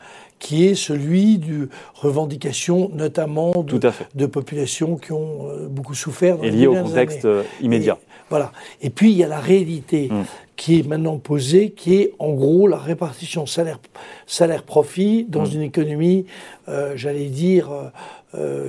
qui 0.42 0.66
est 0.66 0.76
celui 0.76 1.38
de 1.38 1.70
revendication 1.94 2.90
notamment 2.94 3.52
de, 3.64 3.80
de 4.16 4.26
populations 4.26 4.98
qui 4.98 5.14
ont 5.14 5.48
euh, 5.48 5.68
beaucoup 5.68 5.94
souffert. 5.94 6.38
Dans 6.38 6.44
et 6.44 6.50
lié 6.50 6.68
au 6.68 6.74
contexte 6.74 7.26
euh, 7.26 7.44
immédiat. 7.62 8.00
voilà. 8.30 8.52
Et 8.82 8.90
puis 8.90 9.12
il 9.12 9.18
y 9.18 9.24
a 9.24 9.28
la 9.28 9.40
réalité 9.40 10.10
mm. 10.12 10.24
qui 10.58 10.80
est 10.80 10.88
maintenant 10.88 11.18
posée, 11.20 11.70
qui 11.70 11.96
est 11.96 12.14
en 12.18 12.34
gros 12.34 12.68
la 12.68 12.78
répartition 12.78 13.46
salaire-profit 13.46 15.28
dans 15.30 15.46
mm. 15.46 15.54
une 15.54 15.62
économie, 15.62 16.26
euh, 16.68 16.94
j'allais 16.96 17.28
dire, 17.28 17.70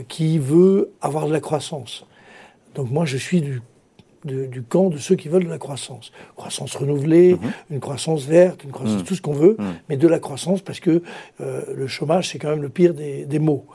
qui 0.09 0.38
veut 0.38 0.91
avoir 1.00 1.29
de 1.29 1.33
la 1.33 1.41
croissance. 1.41 2.05
Donc 2.75 2.91
moi 2.91 3.05
je 3.05 3.17
suis 3.17 3.41
du 3.41 3.61
du 4.25 4.62
camp 4.62 4.88
de 4.88 4.99
ceux 4.99 5.17
qui 5.17 5.29
veulent 5.29 5.45
de 5.45 5.50
la 5.50 5.59
croissance. 5.59 6.12
Croissance 6.37 6.75
renouvelée, 6.76 7.35
mhm. 7.35 7.52
une 7.71 7.81
croissance 7.81 8.25
verte, 8.25 8.64
une 8.64 8.71
croissance, 8.71 9.00
mhm. 9.00 9.05
tout 9.05 9.14
ce 9.14 9.23
qu'on 9.23 9.33
veut, 9.33 9.57
mhm. 9.59 9.75
mais 9.88 9.97
de 9.97 10.09
la 10.09 10.19
croissance 10.19 10.61
parce 10.61 10.81
que 10.81 11.02
euh, 11.41 11.62
le 11.75 11.87
chômage, 11.87 12.29
c'est 12.29 12.38
quand 12.38 12.50
même 12.50 12.62
le 12.62 12.69
pire 12.69 12.95
des, 12.95 13.25
des 13.25 13.38
mots. 13.38 13.67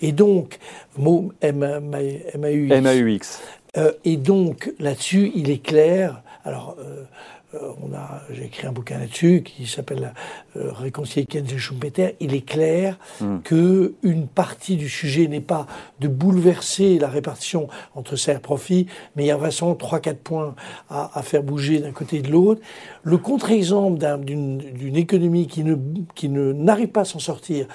Et 0.00 0.12
donc, 0.12 0.58
mot 0.96 1.32
M-A-U-X. 1.40 2.74
M-A-U-X. 2.74 3.42
Euh, 3.76 3.92
et 4.04 4.16
donc, 4.16 4.72
là-dessus, 4.78 5.30
il 5.34 5.50
est 5.50 5.62
clair. 5.62 6.22
Alors, 6.44 6.76
euh, 6.80 7.04
on 7.52 7.92
a, 7.94 8.22
j'ai 8.30 8.44
écrit 8.44 8.66
un 8.66 8.72
bouquin 8.72 8.98
là-dessus 8.98 9.42
qui 9.42 9.66
s'appelle 9.66 10.14
euh, 10.56 10.70
Réconcilier 10.72 11.26
Keynes 11.26 11.46
et 11.52 11.58
Schumpeter. 11.58 12.16
Il 12.20 12.34
est 12.34 12.46
clair 12.46 12.96
qu'une 13.18 13.36
hmm. 13.36 13.42
que 13.42 13.94
une 14.02 14.28
partie 14.28 14.76
du 14.76 14.88
sujet 14.88 15.26
n'est 15.26 15.40
pas 15.40 15.66
de 15.98 16.08
bouleverser 16.08 16.98
la 16.98 17.08
répartition 17.08 17.68
entre 17.94 18.16
salaire 18.16 18.40
profit, 18.40 18.86
mais 19.16 19.24
il 19.24 19.26
y 19.26 19.30
a 19.32 19.36
vraiment 19.36 19.74
trois, 19.74 19.98
quatre 19.98 20.20
points 20.20 20.54
à, 20.88 21.18
à, 21.18 21.22
faire 21.22 21.42
bouger 21.42 21.80
d'un 21.80 21.92
côté 21.92 22.18
et 22.18 22.22
de 22.22 22.30
l'autre. 22.30 22.60
Le 23.02 23.18
contre-exemple 23.18 23.98
d'une 23.98 24.96
économie 24.96 25.46
qui 25.46 25.64
ne 25.64 25.76
qui 26.14 26.28
ne 26.28 26.52
n'arrive 26.52 26.88
pas 26.88 27.00
à 27.00 27.04
s'en 27.04 27.18
sortir 27.18 27.66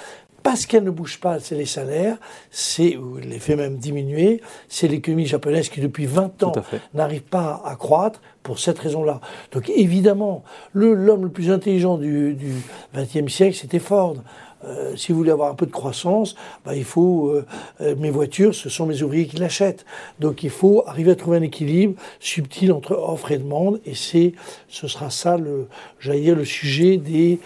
parce 0.45 0.67
qu'elle 0.67 0.83
ne 0.83 0.91
bouge 0.91 1.19
pas, 1.19 1.39
c'est 1.39 1.55
les 1.55 1.65
salaires, 1.65 2.17
c'est, 2.51 2.97
ou 2.97 3.17
les 3.17 3.39
fait 3.39 3.55
même 3.55 3.77
diminuer, 3.77 4.41
c'est 4.69 4.87
l'économie 4.87 5.25
japonaise 5.25 5.69
qui 5.69 5.81
depuis 5.81 6.05
20 6.05 6.43
ans 6.43 6.51
n'arrive 6.93 7.23
pas 7.23 7.63
à 7.65 7.75
croître 7.75 8.21
pour 8.43 8.59
cette 8.59 8.77
raison-là. 8.77 9.21
Donc 9.53 9.71
évidemment, 9.71 10.43
l'homme 10.75 11.23
le, 11.23 11.29
plus 11.29 11.49
intelligent 11.49 11.97
du 11.97 12.37
XXe 12.95 13.33
siècle, 13.33 13.57
c'était 13.59 13.79
Ford. 13.79 14.17
Euh, 14.67 14.95
si 14.95 15.11
vous 15.11 15.17
voulez 15.17 15.31
avoir 15.31 15.51
un 15.51 15.55
peu 15.55 15.65
de 15.65 15.71
croissance, 15.71 16.35
bah, 16.65 16.75
il 16.75 16.83
faut. 16.83 17.29
Euh, 17.29 17.45
euh, 17.81 17.95
mes 17.97 18.09
voitures, 18.09 18.55
ce 18.55 18.69
sont 18.69 18.85
mes 18.85 19.01
ouvriers 19.03 19.27
qui 19.27 19.37
l'achètent. 19.37 19.85
Donc 20.19 20.43
il 20.43 20.49
faut 20.49 20.83
arriver 20.87 21.11
à 21.11 21.15
trouver 21.15 21.37
un 21.37 21.41
équilibre 21.41 21.95
subtil 22.19 22.71
entre 22.71 22.93
offre 22.93 23.31
et 23.31 23.37
demande, 23.37 23.79
et 23.85 23.93
c'est, 23.93 24.33
ce 24.67 24.87
sera 24.87 25.09
ça, 25.09 25.37
le, 25.37 25.67
j'allais 25.99 26.21
dire, 26.21 26.35
le 26.35 26.45
sujet 26.45 26.97
des 26.97 27.39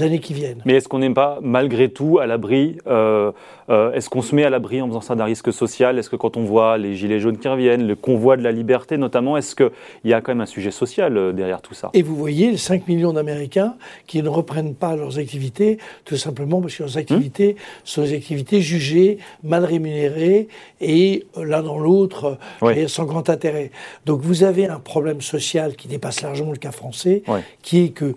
années 0.00 0.18
qui 0.18 0.34
viennent. 0.34 0.62
Mais 0.64 0.74
est-ce 0.74 0.88
qu'on 0.88 0.98
n'est 0.98 1.10
pas 1.10 1.38
malgré 1.42 1.88
tout 1.88 2.18
à 2.18 2.26
l'abri 2.26 2.78
Est-ce 2.86 4.08
qu'on 4.10 4.22
se 4.22 4.34
met 4.34 4.44
à 4.44 4.50
l'abri 4.50 4.82
en 4.82 4.88
faisant 4.88 5.00
ça 5.00 5.14
d'un 5.14 5.24
risque 5.24 5.52
social? 5.52 5.98
Est-ce 5.98 6.10
que 6.10 6.16
quand 6.16 6.36
on 6.36 6.44
voit 6.44 6.76
les 6.76 6.94
gilets 6.94 7.20
jaunes 7.20 7.38
qui 7.38 7.48
reviennent, 7.48 7.86
le 7.86 7.96
convoi 7.96 8.36
de 8.36 8.42
la 8.42 8.52
liberté 8.52 8.98
notamment, 8.98 9.36
est-ce 9.36 9.54
qu'il 9.54 9.70
y 10.04 10.12
a 10.12 10.20
quand 10.20 10.32
même 10.32 10.42
un 10.42 10.46
sujet 10.46 10.70
social 10.70 11.34
derrière 11.34 11.62
tout 11.62 11.74
ça? 11.74 11.90
Et 11.94 12.02
vous 12.02 12.16
voyez 12.16 12.50
les 12.50 12.56
5 12.56 12.86
millions 12.88 13.12
d'Américains 13.12 13.76
qui 14.06 14.22
ne 14.22 14.28
reprennent 14.28 14.74
pas 14.74 14.96
leurs 14.96 15.18
activités 15.18 15.78
tout 16.04 16.16
simplement 16.16 16.60
parce 16.66 16.76
que 16.76 16.82
leurs 16.82 16.98
activités 16.98 17.56
sont 17.84 18.02
des 18.02 18.14
activités 18.14 18.60
jugées 18.60 19.18
mal 19.42 19.64
rémunérées 19.64 20.48
et 20.80 21.26
euh, 21.36 21.44
l'un 21.44 21.62
dans 21.62 21.78
l'autre 21.78 22.38
euh, 22.62 22.88
sans 22.88 23.04
grand 23.04 23.30
intérêt. 23.30 23.70
Donc 24.04 24.20
vous 24.20 24.42
avez 24.42 24.66
un 24.66 24.80
problème 24.80 25.20
social 25.20 25.76
qui 25.76 25.88
dépasse 25.88 26.22
largement 26.22 26.50
le 26.50 26.58
cas 26.58 26.72
français, 26.72 27.22
qui 27.62 27.84
est 27.84 27.88
que 27.90 28.14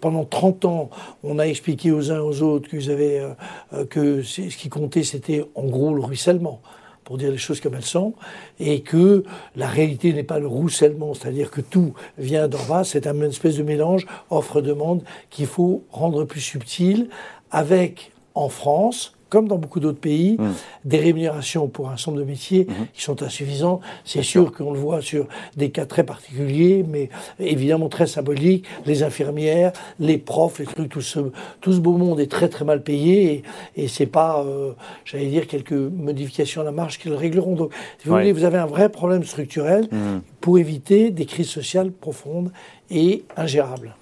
pendant 0.00 0.24
30 0.24 0.64
ans, 0.64 0.90
on 1.22 1.38
a 1.38 1.44
expliqué 1.44 1.92
aux 1.92 2.10
uns 2.10 2.20
aux 2.20 2.42
autres 2.42 2.68
que, 2.68 2.78
euh, 2.88 3.84
que 3.88 4.22
ce 4.22 4.42
qui 4.42 4.68
comptait, 4.68 5.02
c'était 5.02 5.44
en 5.54 5.64
gros 5.64 5.94
le 5.94 6.00
ruissellement 6.00 6.60
pour 7.04 7.18
dire 7.18 7.30
les 7.30 7.38
choses 7.38 7.60
comme 7.60 7.74
elles 7.74 7.84
sont, 7.84 8.14
et 8.58 8.80
que 8.80 9.24
la 9.56 9.66
réalité 9.66 10.12
n'est 10.12 10.24
pas 10.24 10.38
le 10.38 10.46
ruissellement, 10.46 11.14
c'est-à-dire 11.14 11.50
que 11.50 11.60
tout 11.60 11.92
vient 12.18 12.48
d'en 12.48 12.62
bas, 12.64 12.82
c'est 12.82 13.06
un 13.06 13.20
espèce 13.22 13.56
de 13.56 13.62
mélange 13.62 14.06
offre-demande 14.30 15.02
qu'il 15.30 15.46
faut 15.46 15.84
rendre 15.90 16.24
plus 16.24 16.40
subtil 16.40 17.08
avec, 17.54 18.10
en 18.34 18.48
France, 18.48 19.12
comme 19.28 19.48
dans 19.48 19.58
beaucoup 19.58 19.80
d'autres 19.80 19.98
pays, 19.98 20.36
mmh. 20.38 20.50
des 20.84 20.98
rémunérations 20.98 21.66
pour 21.66 21.88
un 21.88 21.96
nombre 22.06 22.18
de 22.18 22.24
métiers 22.24 22.66
mmh. 22.68 22.72
qui 22.92 23.02
sont 23.02 23.20
insuffisantes. 23.22 23.80
C'est 24.04 24.22
sûr, 24.22 24.52
qu'on 24.52 24.72
le 24.72 24.78
voit 24.78 25.00
sur 25.00 25.26
des 25.56 25.70
cas 25.70 25.86
très 25.86 26.04
particuliers, 26.04 26.84
mais 26.88 27.08
évidemment 27.40 27.88
très 27.88 28.06
symboliques. 28.06 28.64
Les 28.86 29.02
infirmières, 29.02 29.72
les 29.98 30.18
profs, 30.18 30.60
les 30.60 30.66
trucs, 30.66 30.88
tout 30.88 31.00
ce, 31.00 31.18
tout 31.60 31.72
ce 31.72 31.80
beau 31.80 31.96
monde 31.96 32.20
est 32.20 32.30
très 32.30 32.48
très 32.48 32.64
mal 32.64 32.82
payé 32.82 33.44
et, 33.76 33.82
et 33.82 33.88
c'est 33.88 34.06
pas, 34.06 34.44
euh, 34.44 34.72
j'allais 35.04 35.26
dire, 35.26 35.46
quelques 35.46 35.72
modifications 35.72 36.60
à 36.60 36.64
la 36.64 36.72
marge 36.72 36.98
qui 36.98 37.08
le 37.08 37.16
régleront. 37.16 37.54
Donc, 37.56 37.72
si 37.98 38.08
vous 38.08 38.14
voulez, 38.14 38.32
vous 38.32 38.44
avez 38.44 38.58
un 38.58 38.66
vrai 38.66 38.88
problème 38.88 39.24
structurel 39.24 39.88
mmh. 39.90 40.20
pour 40.40 40.58
éviter 40.58 41.10
des 41.10 41.26
crises 41.26 41.50
sociales 41.50 41.90
profondes 41.90 42.52
et 42.90 43.24
ingérables. 43.36 43.94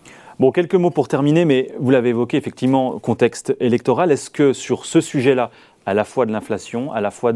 Bon, 0.43 0.51
quelques 0.51 0.75
mots 0.75 0.91
pour 0.91 1.07
terminer, 1.07 1.45
mais 1.45 1.71
vous 1.79 1.93
l'avez 1.93 2.09
évoqué, 2.09 2.37
effectivement, 2.37 2.99
contexte 2.99 3.55
électoral. 3.61 4.11
Est-ce 4.11 4.29
que 4.29 4.53
sur 4.53 4.87
ce 4.87 5.01
sujet-là, 5.01 5.53
à 5.87 5.95
la 5.95 6.03
fois 6.03 6.27
de 6.27 6.33
l'inflation, 6.33 6.91
à 6.91 7.01
la 7.01 7.13
fois 7.13 7.33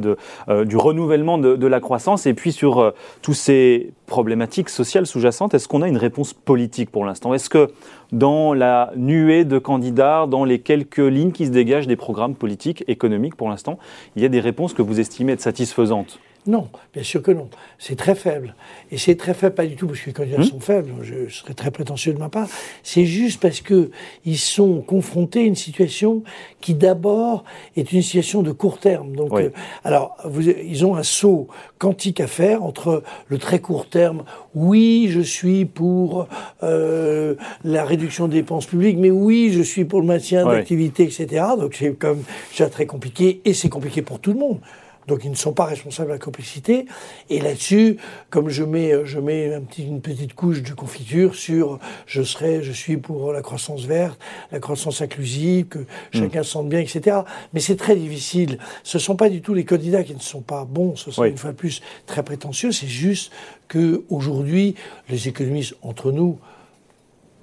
euh, 0.48 0.64
du 0.64 0.76
renouvellement 0.76 1.38
de, 1.38 1.66
la 1.68 1.78
croissance, 1.78 2.26
et 2.26 2.34
puis 2.34 2.50
sur 2.50 2.80
euh, 2.80 2.90
toutes 3.22 3.36
ces 3.36 3.92
problématiques 4.06 4.70
sociales 4.70 5.06
sous-jacentes, 5.06 5.54
est-ce 5.54 5.68
qu'on 5.68 5.82
a 5.82 5.88
une 5.88 5.98
réponse 5.98 6.34
politique 6.34 6.90
pour 6.90 7.04
l'instant? 7.04 7.32
Est-ce 7.32 7.48
que 7.48 7.70
dans 8.10 8.54
la 8.54 8.90
nuée 8.96 9.44
de 9.44 9.60
candidats, 9.60 10.26
dans 10.28 10.44
les 10.44 10.58
quelques 10.58 10.98
lignes 10.98 11.30
qui 11.30 11.46
se 11.46 11.52
dégagent 11.52 11.86
des 11.86 11.94
programmes 11.94 12.34
politiques, 12.34 12.82
économiques 12.88 13.36
pour 13.36 13.48
l'instant, 13.48 13.78
il 14.16 14.22
y 14.22 14.26
a 14.26 14.28
des 14.28 14.40
réponses 14.40 14.74
que 14.74 14.82
vous 14.82 14.98
estimez 14.98 15.34
être 15.34 15.40
satisfaisantes? 15.40 16.18
Non, 16.46 16.68
bien 16.94 17.02
sûr 17.02 17.22
que 17.22 17.30
non. 17.30 17.48
C'est 17.78 17.96
très 17.96 18.14
faible. 18.14 18.54
Et 18.90 18.98
c'est 18.98 19.16
très 19.16 19.34
faible, 19.34 19.54
pas 19.54 19.66
du 19.66 19.76
tout 19.76 19.86
parce 19.86 20.00
que 20.00 20.06
les 20.06 20.12
candidats 20.12 20.38
hmm. 20.38 20.44
sont 20.44 20.60
faibles, 20.60 20.92
je 21.02 21.28
serais 21.28 21.54
très 21.54 21.70
prétentieux 21.70 22.12
de 22.12 22.18
ma 22.18 22.28
part. 22.28 22.48
C'est 22.82 23.04
juste 23.04 23.40
parce 23.40 23.60
qu'ils 23.60 24.38
sont 24.38 24.80
confrontés 24.80 25.40
à 25.40 25.44
une 25.44 25.56
situation 25.56 26.22
qui 26.60 26.74
d'abord 26.74 27.44
est 27.76 27.92
une 27.92 28.02
situation 28.02 28.42
de 28.42 28.52
court 28.52 28.78
terme. 28.78 29.14
Donc, 29.16 29.32
euh, 29.32 29.50
alors, 29.84 30.16
vous, 30.24 30.48
ils 30.48 30.86
ont 30.86 30.96
un 30.96 31.02
saut 31.02 31.48
quantique 31.78 32.20
à 32.20 32.26
faire 32.26 32.62
entre 32.62 33.02
le 33.28 33.38
très 33.38 33.60
court 33.60 33.88
terme, 33.88 34.24
oui, 34.54 35.08
je 35.10 35.20
suis 35.20 35.64
pour 35.64 36.28
euh, 36.62 37.34
la 37.64 37.84
réduction 37.84 38.28
des 38.28 38.36
dépenses 38.36 38.66
publiques, 38.66 38.96
mais 38.98 39.10
oui, 39.10 39.50
je 39.52 39.62
suis 39.62 39.84
pour 39.84 40.00
le 40.00 40.06
maintien 40.06 40.46
d'activité, 40.46 41.04
etc. 41.04 41.44
Donc 41.58 41.74
c'est 41.74 41.92
comme 41.92 42.22
déjà 42.50 42.68
très 42.68 42.86
compliqué, 42.86 43.40
et 43.44 43.52
c'est 43.52 43.68
compliqué 43.68 44.02
pour 44.02 44.20
tout 44.20 44.32
le 44.32 44.38
monde. 44.38 44.60
Donc 45.06 45.24
ils 45.24 45.30
ne 45.30 45.36
sont 45.36 45.52
pas 45.52 45.64
responsables 45.64 46.08
de 46.08 46.14
la 46.14 46.18
complicité. 46.18 46.86
Et 47.30 47.40
là-dessus, 47.40 47.98
comme 48.30 48.48
je 48.48 48.64
mets, 48.64 49.04
je 49.04 49.18
mets 49.18 49.54
un 49.54 49.60
petit, 49.60 49.84
une 49.84 50.00
petite 50.00 50.34
couche 50.34 50.62
de 50.62 50.72
confiture 50.72 51.34
sur 51.34 51.78
je 52.06 52.22
serai, 52.22 52.62
je 52.62 52.72
suis 52.72 52.96
pour 52.96 53.32
la 53.32 53.42
croissance 53.42 53.84
verte, 53.84 54.18
la 54.52 54.58
croissance 54.58 55.00
inclusive, 55.00 55.66
que 55.66 55.80
chacun 56.12 56.42
se 56.42 56.50
sente 56.50 56.68
bien, 56.68 56.80
etc. 56.80 57.18
Mais 57.52 57.60
c'est 57.60 57.76
très 57.76 57.96
difficile. 57.96 58.58
Ce 58.82 58.98
ne 58.98 59.02
sont 59.02 59.16
pas 59.16 59.28
du 59.28 59.42
tout 59.42 59.54
les 59.54 59.64
candidats 59.64 60.02
qui 60.02 60.14
ne 60.14 60.20
sont 60.20 60.40
pas 60.40 60.64
bons, 60.64 60.96
ce 60.96 61.10
sont 61.10 61.24
une 61.24 61.38
fois 61.38 61.52
de 61.52 61.56
plus 61.56 61.82
très 62.06 62.22
prétentieux. 62.22 62.72
C'est 62.72 62.86
juste 62.86 63.32
que 63.68 64.04
aujourd'hui, 64.10 64.74
les 65.08 65.28
économistes 65.28 65.74
entre 65.82 66.12
nous, 66.12 66.38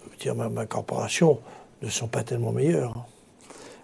je 0.06 0.12
veux 0.12 0.18
dire 0.18 0.36
ma, 0.36 0.50
ma 0.50 0.66
corporation, 0.66 1.40
ne 1.82 1.90
sont 1.90 2.08
pas 2.08 2.24
tellement 2.24 2.52
meilleurs. 2.52 3.06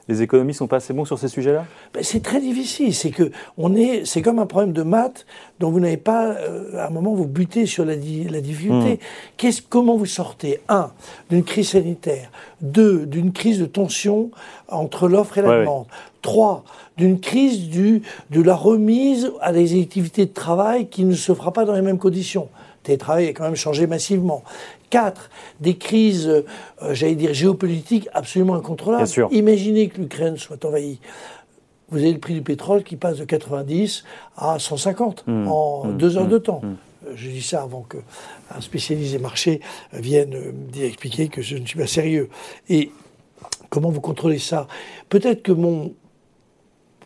Les 0.10 0.24
économies 0.24 0.56
sont 0.56 0.66
pas 0.66 0.78
assez 0.78 0.92
bons 0.92 1.06
sur 1.06 1.20
ces 1.20 1.28
sujets-là? 1.28 1.66
Ben, 1.94 2.04
C'est 2.04 2.22
très 2.22 2.42
difficile. 2.42 2.96
C'est 2.96 3.12
que 3.12 3.32
on 3.60 3.76
est, 3.76 4.06
c'est 4.06 4.24
comme 4.24 4.40
un 4.40 4.48
problème 4.48 4.74
de 4.74 4.82
maths 4.82 5.28
dont 5.60 5.70
vous 5.70 5.80
n'avez 5.80 5.98
pas, 5.98 6.32
euh, 6.32 6.80
à 6.80 6.88
un 6.88 6.90
moment, 6.90 7.14
vous 7.14 7.28
butez 7.28 7.68
sur 7.68 7.86
la, 7.86 7.94
la 7.94 8.42
difficulté. 8.42 8.96
Hmm. 8.96 8.98
Qu'est-ce, 9.38 9.62
comment 9.62 9.98
vous 9.98 10.08
sortez? 10.08 10.62
Un, 10.68 10.90
d'une 11.30 11.44
crise 11.44 11.70
sanitaire. 11.70 12.32
Deux, 12.60 13.06
d'une 13.06 13.32
crise 13.32 13.60
de 13.60 13.68
tension 13.68 14.32
entre 14.68 15.08
l'offre 15.08 15.38
et 15.38 15.44
la 15.44 15.60
demande. 15.60 15.86
Trois, 16.24 16.64
d'une 16.98 17.20
crise 17.20 17.70
du, 17.70 18.02
de 18.32 18.42
la 18.42 18.56
remise 18.56 19.32
à 19.42 19.54
des 19.54 19.80
activités 19.80 20.26
de 20.26 20.34
travail 20.34 20.88
qui 20.88 21.06
ne 21.06 21.14
se 21.14 21.36
fera 21.36 21.54
pas 21.54 21.66
dans 21.66 21.74
les 21.74 21.84
mêmes 21.84 22.00
conditions. 22.00 22.50
Télétravail 22.84 23.28
a 23.28 23.34
quand 23.34 23.44
même 23.44 23.56
changé 23.56 23.88
massivement. 23.88 24.44
Quatre, 24.90 25.30
des 25.60 25.78
crises, 25.78 26.28
euh, 26.28 26.94
j'allais 26.94 27.16
dire, 27.16 27.34
géopolitiques 27.34 28.10
absolument 28.14 28.56
incontrôlables. 28.56 29.08
Imaginez 29.32 29.90
que 29.90 30.02
l'Ukraine 30.02 30.38
soit 30.38 30.64
envahie. 30.66 31.00
Vous 31.90 31.98
avez 32.00 32.14
le 32.14 32.20
prix 32.20 32.34
du 32.34 32.42
pétrole 32.42 32.84
qui 32.84 32.96
passe 32.96 33.18
de 33.18 33.26
90 33.26 34.04
à 34.38 34.60
150 34.60 35.26
mmh. 35.26 35.48
en 35.48 35.86
mmh. 35.86 35.98
deux 35.98 36.18
heures 36.18 36.28
de 36.28 36.38
mmh. 36.38 36.42
temps. 36.42 36.62
Euh, 36.64 37.14
je 37.16 37.30
dis 37.30 37.42
ça 37.42 37.64
avant 37.64 37.82
qu'un 37.82 38.62
spécialisé 38.62 39.18
marché 39.18 39.62
vienne 39.94 40.36
me 40.74 40.84
expliquer 40.84 41.30
que 41.30 41.42
je 41.42 41.58
ne 41.58 41.66
suis 41.66 41.80
pas 41.80 41.88
sérieux. 41.88 42.30
Et 42.70 42.92
comment 43.70 43.90
vous 43.90 44.02
contrôlez 44.02 44.40
ça? 44.40 44.68
Peut-être 45.10 45.42
que 45.42 45.52
mon. 45.52 45.94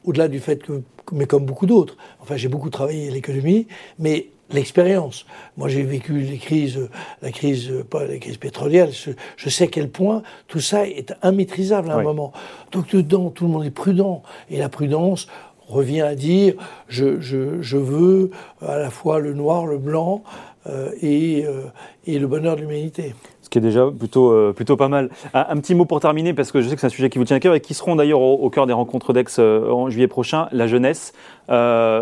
Au-delà 0.03 0.27
du 0.27 0.41
fait 0.41 0.61
que, 0.61 0.81
mais 1.13 1.27
comme 1.27 1.45
beaucoup 1.45 1.65
d'autres, 1.65 1.95
enfin 2.19 2.35
j'ai 2.35 2.49
beaucoup 2.49 2.69
travaillé 2.69 3.07
à 3.07 3.11
l'économie, 3.11 3.67
mais 3.99 4.27
l'expérience. 4.51 5.25
Moi, 5.57 5.67
j'ai 5.69 5.83
vécu 5.83 6.13
les 6.19 6.37
crises, 6.37 6.89
la 7.21 7.31
crise, 7.31 7.71
pas 7.89 8.05
la 8.05 8.17
crise 8.17 8.37
pétrolière. 8.37 8.89
Je, 9.37 9.49
sais 9.49 9.65
à 9.65 9.67
quel 9.67 9.89
point 9.89 10.23
tout 10.47 10.59
ça 10.59 10.87
est 10.87 11.13
immaîtrisable 11.23 11.91
à 11.91 11.95
un 11.95 12.03
moment. 12.03 12.33
Donc 12.71 12.89
dedans, 12.95 13.29
tout 13.29 13.45
le 13.45 13.51
monde 13.51 13.65
est 13.65 13.71
prudent. 13.71 14.23
Et 14.49 14.57
la 14.57 14.69
prudence 14.69 15.27
revient 15.67 16.01
à 16.01 16.15
dire 16.15 16.55
je, 16.87 17.19
je, 17.19 17.77
veux 17.77 18.31
à 18.61 18.77
la 18.77 18.89
fois 18.89 19.19
le 19.19 19.33
noir, 19.33 19.65
le 19.65 19.77
blanc 19.77 20.23
euh, 20.67 20.91
et, 21.01 21.45
euh, 21.45 21.63
et 22.05 22.19
le 22.19 22.27
bonheur 22.27 22.55
de 22.55 22.61
l'humanité 22.61 23.15
ce 23.41 23.49
qui 23.49 23.57
est 23.57 23.61
déjà 23.61 23.85
plutôt, 23.91 24.31
euh, 24.31 24.51
plutôt 24.51 24.77
pas 24.77 24.87
mal. 24.87 25.09
Un, 25.33 25.57
petit 25.57 25.75
mot 25.75 25.85
pour 25.85 25.99
terminer, 25.99 26.33
parce 26.33 26.51
que 26.51 26.61
je 26.61 26.69
sais 26.69 26.75
que 26.75 26.81
c'est 26.81 26.87
un 26.87 26.89
sujet 26.89 27.11
qui 27.11 27.19
vous 27.19 27.25
tient 27.25 27.35
à 27.35 27.39
cœur 27.39 27.53
et 27.53 27.59
qui 27.59 27.75
seront 27.75 27.95
d'ailleurs 27.95 28.21
au, 28.21 28.49
cœur 28.49 28.65
des 28.65 28.73
rencontres 28.73 29.13
d'Aix 29.13 29.37
en 29.37 29.91
juillet 29.91 30.07
prochain, 30.07 30.47
la 30.53 30.65
jeunesse. 30.65 31.13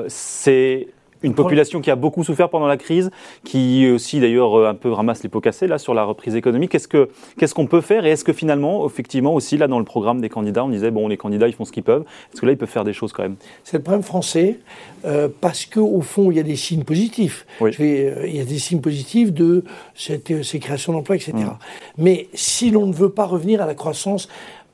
c'est 0.07 0.87
Une 1.23 1.35
population 1.35 1.81
qui 1.81 1.91
a 1.91 1.95
beaucoup 1.95 2.23
souffert 2.23 2.49
pendant 2.49 2.67
la 2.67 2.77
crise, 2.77 3.11
qui 3.43 3.89
aussi 3.89 4.19
d'ailleurs 4.19 4.57
euh, 4.57 4.69
un 4.69 4.73
peu 4.73 4.91
ramasse 4.91 5.23
les 5.23 5.29
pots 5.29 5.41
cassés 5.41 5.67
là 5.67 5.77
sur 5.77 5.93
la 5.93 6.03
reprise 6.03 6.35
économique. 6.35 6.71
Qu'est-ce 6.71 6.87
que 6.87 7.09
qu'est-ce 7.37 7.53
qu'on 7.53 7.67
peut 7.67 7.81
faire? 7.81 8.05
Et 8.05 8.11
est-ce 8.11 8.23
que 8.23 8.33
finalement, 8.33 8.85
effectivement 8.85 9.33
aussi 9.33 9.57
là 9.57 9.67
dans 9.67 9.79
le 9.79 9.85
programme 9.85 10.21
des 10.21 10.29
candidats, 10.29 10.63
on 10.63 10.69
disait 10.69 10.91
bon 10.91 11.07
les 11.07 11.17
candidats 11.17 11.47
ils 11.47 11.53
font 11.53 11.65
ce 11.65 11.71
qu'ils 11.71 11.83
peuvent. 11.83 12.03
Est-ce 12.33 12.41
que 12.41 12.45
là 12.45 12.53
ils 12.53 12.57
peuvent 12.57 12.69
faire 12.69 12.83
des 12.83 12.93
choses 12.93 13.13
quand 13.13 13.23
même? 13.23 13.35
C'est 13.63 13.77
le 13.77 13.83
problème 13.83 14.03
français 14.03 14.59
euh, 15.05 15.27
parce 15.41 15.65
que 15.65 15.79
au 15.79 16.01
fond 16.01 16.31
il 16.31 16.37
y 16.37 16.39
a 16.39 16.43
des 16.43 16.55
signes 16.55 16.83
positifs. 16.83 17.45
Oui. 17.59 17.71
Je 17.71 17.77
vais, 17.77 18.05
euh, 18.05 18.27
il 18.27 18.35
y 18.35 18.41
a 18.41 18.45
des 18.45 18.59
signes 18.59 18.81
positifs 18.81 19.31
de 19.31 19.63
cette, 19.95 20.43
ces 20.43 20.59
créations 20.59 20.93
d'emplois, 20.93 21.15
etc. 21.15 21.33
Mm. 21.35 21.49
Mais 21.97 22.27
si 22.33 22.71
l'on 22.71 22.87
ne 22.87 22.93
veut 22.93 23.09
pas 23.11 23.25
revenir 23.25 23.61
à 23.61 23.65
la 23.65 23.75
croissance 23.75 24.27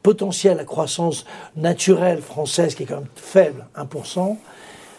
potentielle, 0.04 0.58
la 0.58 0.64
croissance 0.64 1.26
naturelle 1.58 2.22
française 2.22 2.76
qui 2.76 2.84
est 2.84 2.86
quand 2.86 3.00
même 3.00 3.10
faible, 3.16 3.66
1%, 3.76 4.38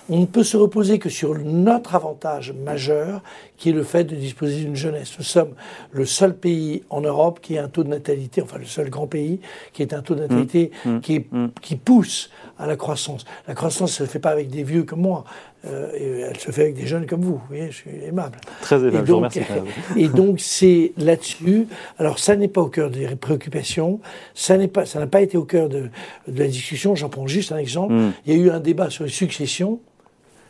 on 0.09 0.21
ne 0.21 0.27
peut 0.27 0.45
se 0.45 0.57
reposer 0.57 0.99
que 0.99 1.09
sur 1.09 1.39
notre 1.39 1.95
avantage 1.95 2.53
majeur, 2.53 3.23
qui 3.57 3.71
est 3.71 3.73
le 3.73 3.83
fait 3.83 4.05
de 4.05 4.15
disposer 4.15 4.61
d'une 4.61 4.77
jeunesse. 4.77 5.15
Nous 5.19 5.25
sommes 5.25 5.55
le 5.93 6.07
seul 6.07 6.35
pays 6.37 6.83
en 6.91 7.01
Europe 7.01 7.41
qui 7.43 7.59
a 7.59 7.65
un 7.65 7.69
taux 7.69 7.83
de 7.85 7.89
natalité, 7.89 8.41
enfin 8.41 8.59
le 8.59 8.65
seul 8.65 8.89
grand 8.89 9.07
pays 9.07 9.41
qui 9.73 9.83
est 9.83 9.93
un 9.93 10.03
taux 10.03 10.15
de 10.15 10.21
natalité 10.21 10.39
Mmh. 10.85 11.01
qui, 11.01 11.25
qui 11.61 11.77
pousse 11.77 12.31
à 12.59 12.67
la 12.67 12.77
croissance. 12.77 13.25
La 13.47 13.55
croissance 13.55 14.01
ne 14.01 14.07
se 14.07 14.11
fait 14.11 14.19
pas 14.19 14.31
avec 14.31 14.49
des 14.49 14.63
vieux 14.63 14.83
comme 14.83 15.01
moi, 15.01 15.25
euh, 15.67 16.29
elle 16.31 16.39
se 16.39 16.51
fait 16.51 16.63
avec 16.63 16.75
des 16.75 16.87
jeunes 16.87 17.07
comme 17.07 17.23
vous. 17.23 17.35
Vous 17.35 17.47
voyez, 17.49 17.71
je 17.71 17.77
suis 17.77 17.91
aimable. 18.05 18.39
Très 18.61 18.77
aimable, 18.77 18.97
Et 18.97 18.99
je 18.99 19.01
vous 19.01 19.21
donc, 19.21 19.33
remercie. 19.33 19.41
et 19.97 20.09
donc 20.09 20.41
c'est 20.41 20.93
là-dessus. 20.97 21.67
Alors 21.99 22.19
ça 22.19 22.37
n'est 22.37 22.49
pas 22.49 22.61
au 22.61 22.69
cœur 22.69 22.91
des 22.91 23.07
préoccupations, 23.17 24.01
ça 24.35 24.57
n'est 24.57 24.69
pas, 24.69 24.87
ça 24.87 24.99
n'a 24.99 25.07
pas 25.07 25.21
été 25.21 25.37
au 25.37 25.45
cœur 25.45 25.69
de, 25.69 25.89
de 26.27 26.39
la 26.39 26.49
discussion. 26.49 26.95
J'en 26.95 27.09
prends 27.09 27.27
juste 27.27 27.53
un 27.53 27.59
exemple. 27.59 27.95
Il 28.27 28.33
y 28.33 28.37
a 28.37 28.41
eu 28.41 28.51
un 28.51 28.61
débat 28.61 28.91
sur 28.91 29.05
les 29.05 29.11
successions 29.11 29.81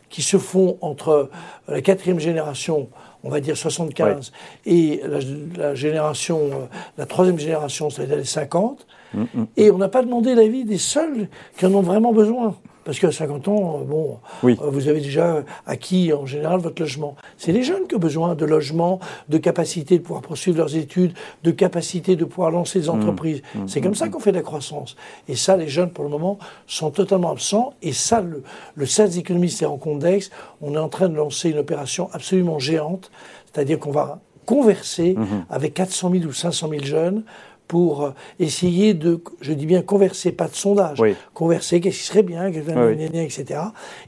qui 0.09 0.21
se 0.21 0.37
font 0.37 0.77
entre 0.81 1.29
la 1.67 1.81
quatrième 1.81 2.19
génération, 2.19 2.89
on 3.23 3.29
va 3.29 3.39
dire 3.39 3.55
75, 3.55 4.31
et 4.65 5.01
la, 5.05 5.19
la 5.57 5.75
génération, 5.75 6.39
euh, 6.45 6.65
la 6.97 7.05
troisième 7.05 7.39
génération, 7.39 7.89
c'est-à-dire 7.89 8.17
les 8.17 8.25
50. 8.25 8.85
Mm, 9.13 9.21
mm. 9.21 9.45
Et 9.57 9.71
on 9.71 9.77
n'a 9.77 9.89
pas 9.89 10.03
demandé 10.03 10.35
l'avis 10.35 10.65
des 10.65 10.77
seuls 10.77 11.27
qui 11.57 11.65
en 11.65 11.73
ont 11.73 11.81
vraiment 11.81 12.13
besoin. 12.13 12.55
Parce 12.89 12.97
qu'à 12.97 13.11
50 13.11 13.47
ans, 13.49 13.81
euh, 13.81 13.83
bon, 13.83 14.17
Oui. 14.41 14.57
euh, 14.59 14.69
vous 14.71 14.87
avez 14.87 14.99
déjà 14.99 15.43
acquis 15.67 16.11
en 16.11 16.25
général 16.25 16.59
votre 16.59 16.81
logement. 16.81 17.15
C'est 17.37 17.51
les 17.51 17.61
jeunes 17.61 17.85
qui 17.87 17.93
ont 17.93 17.99
besoin 17.99 18.33
de 18.33 18.45
logement, 18.45 18.99
de 19.29 19.37
capacité 19.37 19.99
de 19.99 20.01
pouvoir 20.03 20.23
poursuivre 20.23 20.57
leurs 20.57 20.75
études, 20.75 21.13
de 21.43 21.51
capacité 21.51 22.15
de 22.15 22.25
pouvoir 22.25 22.49
lancer 22.49 22.79
Mmh. 22.79 22.81
des 22.81 22.89
entreprises. 22.89 23.41
C'est 23.67 23.79
comme 23.81 23.93
ça 23.93 24.09
qu'on 24.09 24.19
fait 24.19 24.31
de 24.31 24.37
la 24.37 24.41
croissance. 24.41 24.95
Et 25.27 25.35
ça, 25.35 25.55
les 25.55 25.67
jeunes, 25.67 25.91
pour 25.91 26.03
le 26.03 26.09
moment, 26.09 26.39
sont 26.65 26.89
totalement 26.89 27.29
absents. 27.29 27.73
Et 27.83 27.93
ça, 27.93 28.21
le, 28.21 28.41
le 28.73 28.85
service 28.87 29.17
économiste 29.19 29.61
et 29.61 29.65
rencontres 29.67 29.99
d'Aix, 29.99 30.21
on 30.63 30.73
est 30.73 30.79
en 30.79 30.89
train 30.89 31.09
de 31.09 31.15
lancer 31.15 31.51
une 31.51 31.59
opération 31.59 32.09
absolument 32.11 32.57
géante. 32.57 33.11
C'est-à-dire 33.53 33.77
qu'on 33.77 33.91
va 33.91 34.17
converser 34.47 35.13
Mmh. 35.15 35.25
avec 35.51 35.75
400 35.75 36.09
000 36.11 36.23
ou 36.25 36.33
500 36.33 36.69
000 36.71 36.83
jeunes 36.83 37.21
pour 37.69 38.03
euh, 38.03 38.11
essayer 38.39 38.93
de, 38.95 39.21
je 39.41 39.53
dis 39.53 39.65
bien 39.67 39.81
converser, 39.83 40.31
pas 40.33 40.47
de 40.49 40.55
sondage, 40.55 40.99
Oui. 40.99 41.15
converser, 41.33 41.79
qu'est-ce 41.79 41.99
qui 41.99 42.03
serait 42.03 42.23
bien, 42.23 42.51
qu'est-ce 42.51 42.65
qui 42.65 42.73
Oui. 42.75 43.19
etc. 43.23 43.61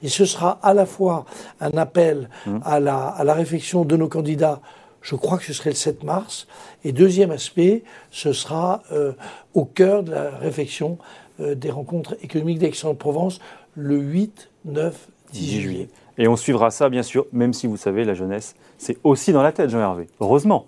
Et 0.04 0.10
ce 0.10 0.26
sera 0.26 0.60
à 0.64 0.74
la 0.74 0.86
fois 0.86 1.26
un 1.62 1.72
appel 1.78 2.28
Mmh. 2.46 2.58
à, 2.66 2.80
la, 2.80 2.98
à 3.08 3.24
la 3.24 3.34
réflexion 3.36 3.86
de 3.86 3.96
nos 3.96 4.08
candidats, 4.10 4.62
je 5.02 5.16
crois 5.16 5.38
que 5.38 5.46
ce 5.46 5.54
serait 5.54 5.70
le 5.70 5.76
7 5.76 6.04
mars, 6.04 6.48
et 6.84 6.92
deuxième 6.92 7.30
aspect, 7.32 7.84
ce 8.10 8.34
sera 8.34 8.82
euh, 8.92 9.14
au 9.54 9.66
cœur 9.66 10.02
de 10.04 10.12
la 10.12 10.32
réflexion 10.32 10.98
euh, 11.40 11.54
des 11.54 11.70
rencontres 11.70 12.16
économiques 12.24 12.58
d'Aix-en-Provence 12.60 13.40
le 13.76 13.98
8, 13.98 14.50
9, 14.66 15.08
10 15.34 15.40
10 15.40 15.46
juillet. 15.50 15.62
juillet. 15.62 15.90
Et 16.18 16.28
on 16.28 16.36
suivra 16.36 16.72
ça, 16.72 16.90
bien 16.90 17.04
sûr, 17.04 17.28
même 17.32 17.54
si 17.54 17.68
vous 17.68 17.78
savez, 17.78 18.04
la 18.06 18.16
jeunesse, 18.16 18.56
c'est 18.80 18.98
aussi 19.04 19.32
dans 19.34 19.44
la 19.44 19.52
tête, 19.52 19.70
Jean-Hervé. 19.70 20.08
Heureusement. 20.20 20.66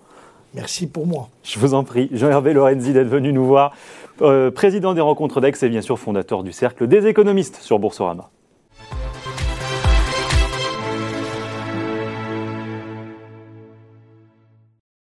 Merci 0.54 0.86
pour 0.86 1.06
moi. 1.06 1.28
Je 1.42 1.58
vous 1.58 1.74
en 1.74 1.82
prie. 1.84 2.08
Jean-Hervé 2.12 2.52
Lorenzi 2.52 2.92
d'être 2.92 3.08
venu 3.08 3.32
nous 3.32 3.44
voir, 3.44 3.72
euh, 4.22 4.50
président 4.50 4.94
des 4.94 5.00
rencontres 5.00 5.40
d'Aix 5.40 5.52
et 5.62 5.68
bien 5.68 5.82
sûr 5.82 5.98
fondateur 5.98 6.42
du 6.42 6.52
Cercle 6.52 6.86
des 6.86 7.06
économistes 7.06 7.56
sur 7.60 7.78
Boursorama. 7.78 8.30